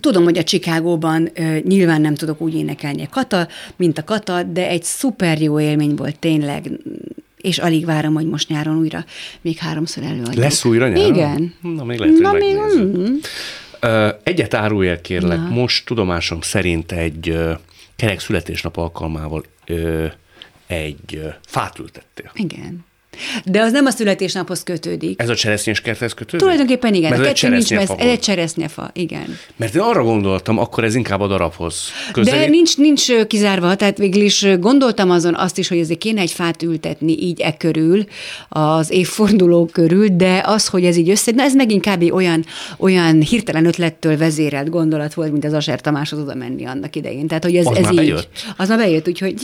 [0.00, 1.30] Tudom, hogy a Csikágóban
[1.62, 5.94] nyilván nem tudok úgy énekelni a Kata, mint a Kata, de egy szuper jó élmény
[5.94, 6.70] volt tényleg,
[7.36, 9.04] és alig várom, hogy most nyáron újra
[9.40, 10.34] még háromszor előadjuk.
[10.34, 11.14] Lesz újra nyáron?
[11.14, 11.54] Igen.
[11.60, 13.16] Na, még lehet, hogy Na, még, mm.
[14.22, 15.38] Egyet árulj el, kérlek.
[15.38, 15.48] Na.
[15.48, 17.38] Most tudomásom szerint egy
[18.02, 20.06] kerek születésnap alkalmával ö,
[20.66, 22.30] egy ö, fát ültettél.
[22.34, 22.84] Igen.
[23.44, 25.20] De az nem a születésnaphoz kötődik.
[25.22, 26.40] Ez a cseresznyés kerthez kötődik?
[26.40, 27.10] Tulajdonképpen igen.
[27.10, 27.94] Mert kettő nincs messze.
[27.94, 29.38] Ez egy cseresznyefa, igen.
[29.56, 32.40] Mert én arra gondoltam, akkor ez inkább a darabhoz közelít.
[32.40, 36.30] De nincs, nincs kizárva, tehát végül is gondoltam azon azt is, hogy azért kéne egy
[36.30, 38.04] fát ültetni így e körül,
[38.48, 42.12] az évforduló körül, de az, hogy ez így össze, na ez megint kb.
[42.12, 42.44] olyan,
[42.78, 47.26] olyan hirtelen ötlettől vezérelt gondolat volt, mint az Aser Tamáshoz oda menni annak idején.
[47.26, 47.98] Tehát, hogy ez, az ez már így.
[47.98, 48.28] Bejött.
[48.56, 49.34] Az már bejött, úgyhogy...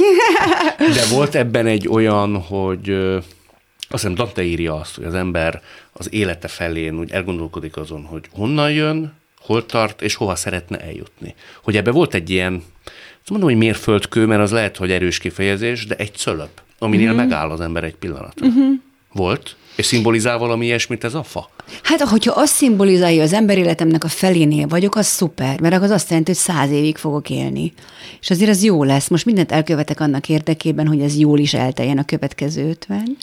[0.79, 2.97] De volt ebben egy olyan, hogy
[3.91, 5.63] azt hiszem Dante írja azt, hogy az ember
[5.93, 11.35] az élete felén úgy elgondolkodik azon, hogy honnan jön, hol tart, és hova szeretne eljutni.
[11.63, 12.63] Hogy ebbe volt egy ilyen,
[13.21, 17.23] azt mondom, hogy mérföldkő, mert az lehet, hogy erős kifejezés, de egy cölöp, aminél uh-huh.
[17.23, 18.47] megáll az ember egy pillanatra.
[18.47, 18.81] Uh-huh.
[19.13, 19.57] volt?
[19.79, 21.51] És szimbolizál valami ilyesmit ez a fa?
[21.83, 26.09] Hát, hogyha azt szimbolizálja az ember életemnek a felénél vagyok, az szuper, mert az azt
[26.09, 27.73] jelenti, hogy száz évig fogok élni.
[28.21, 29.09] És azért az jó lesz.
[29.09, 33.17] Most mindent elkövetek annak érdekében, hogy ez jól is elteljen a következő ötven.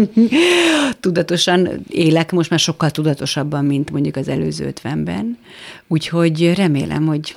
[1.00, 5.38] Tudatosan élek most már sokkal tudatosabban, mint mondjuk az előző ötvenben.
[5.86, 7.34] Úgyhogy remélem, hogy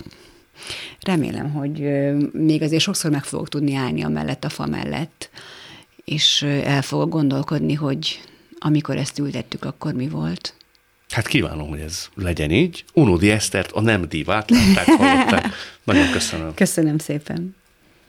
[0.99, 1.83] remélem, hogy
[2.31, 5.29] még azért sokszor meg fogok tudni állni a mellett, a fa mellett,
[6.11, 8.21] és el fogok gondolkodni, hogy
[8.59, 10.53] amikor ezt ültettük, akkor mi volt.
[11.09, 12.85] Hát kívánom, hogy ez legyen így.
[12.93, 15.53] Unódi Esztert, a nem divát látták, hallották.
[15.83, 16.53] Nagyon köszönöm.
[16.53, 17.55] Köszönöm szépen.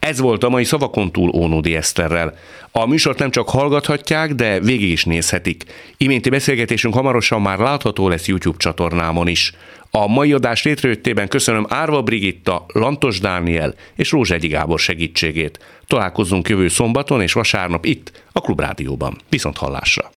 [0.07, 2.35] Ez volt a mai Szavakon túl Ónódi Eszterrel.
[2.71, 5.65] A műsort nem csak hallgathatják, de végig is nézhetik.
[5.97, 9.53] Iménti beszélgetésünk hamarosan már látható lesz YouTube csatornámon is.
[9.91, 15.59] A mai adás létrejöttében köszönöm Árva Brigitta, Lantos Dániel és Rózsegyi Gábor segítségét.
[15.87, 19.17] Találkozzunk jövő szombaton és vasárnap itt, a Klubrádióban.
[19.29, 20.11] Viszont hallásra!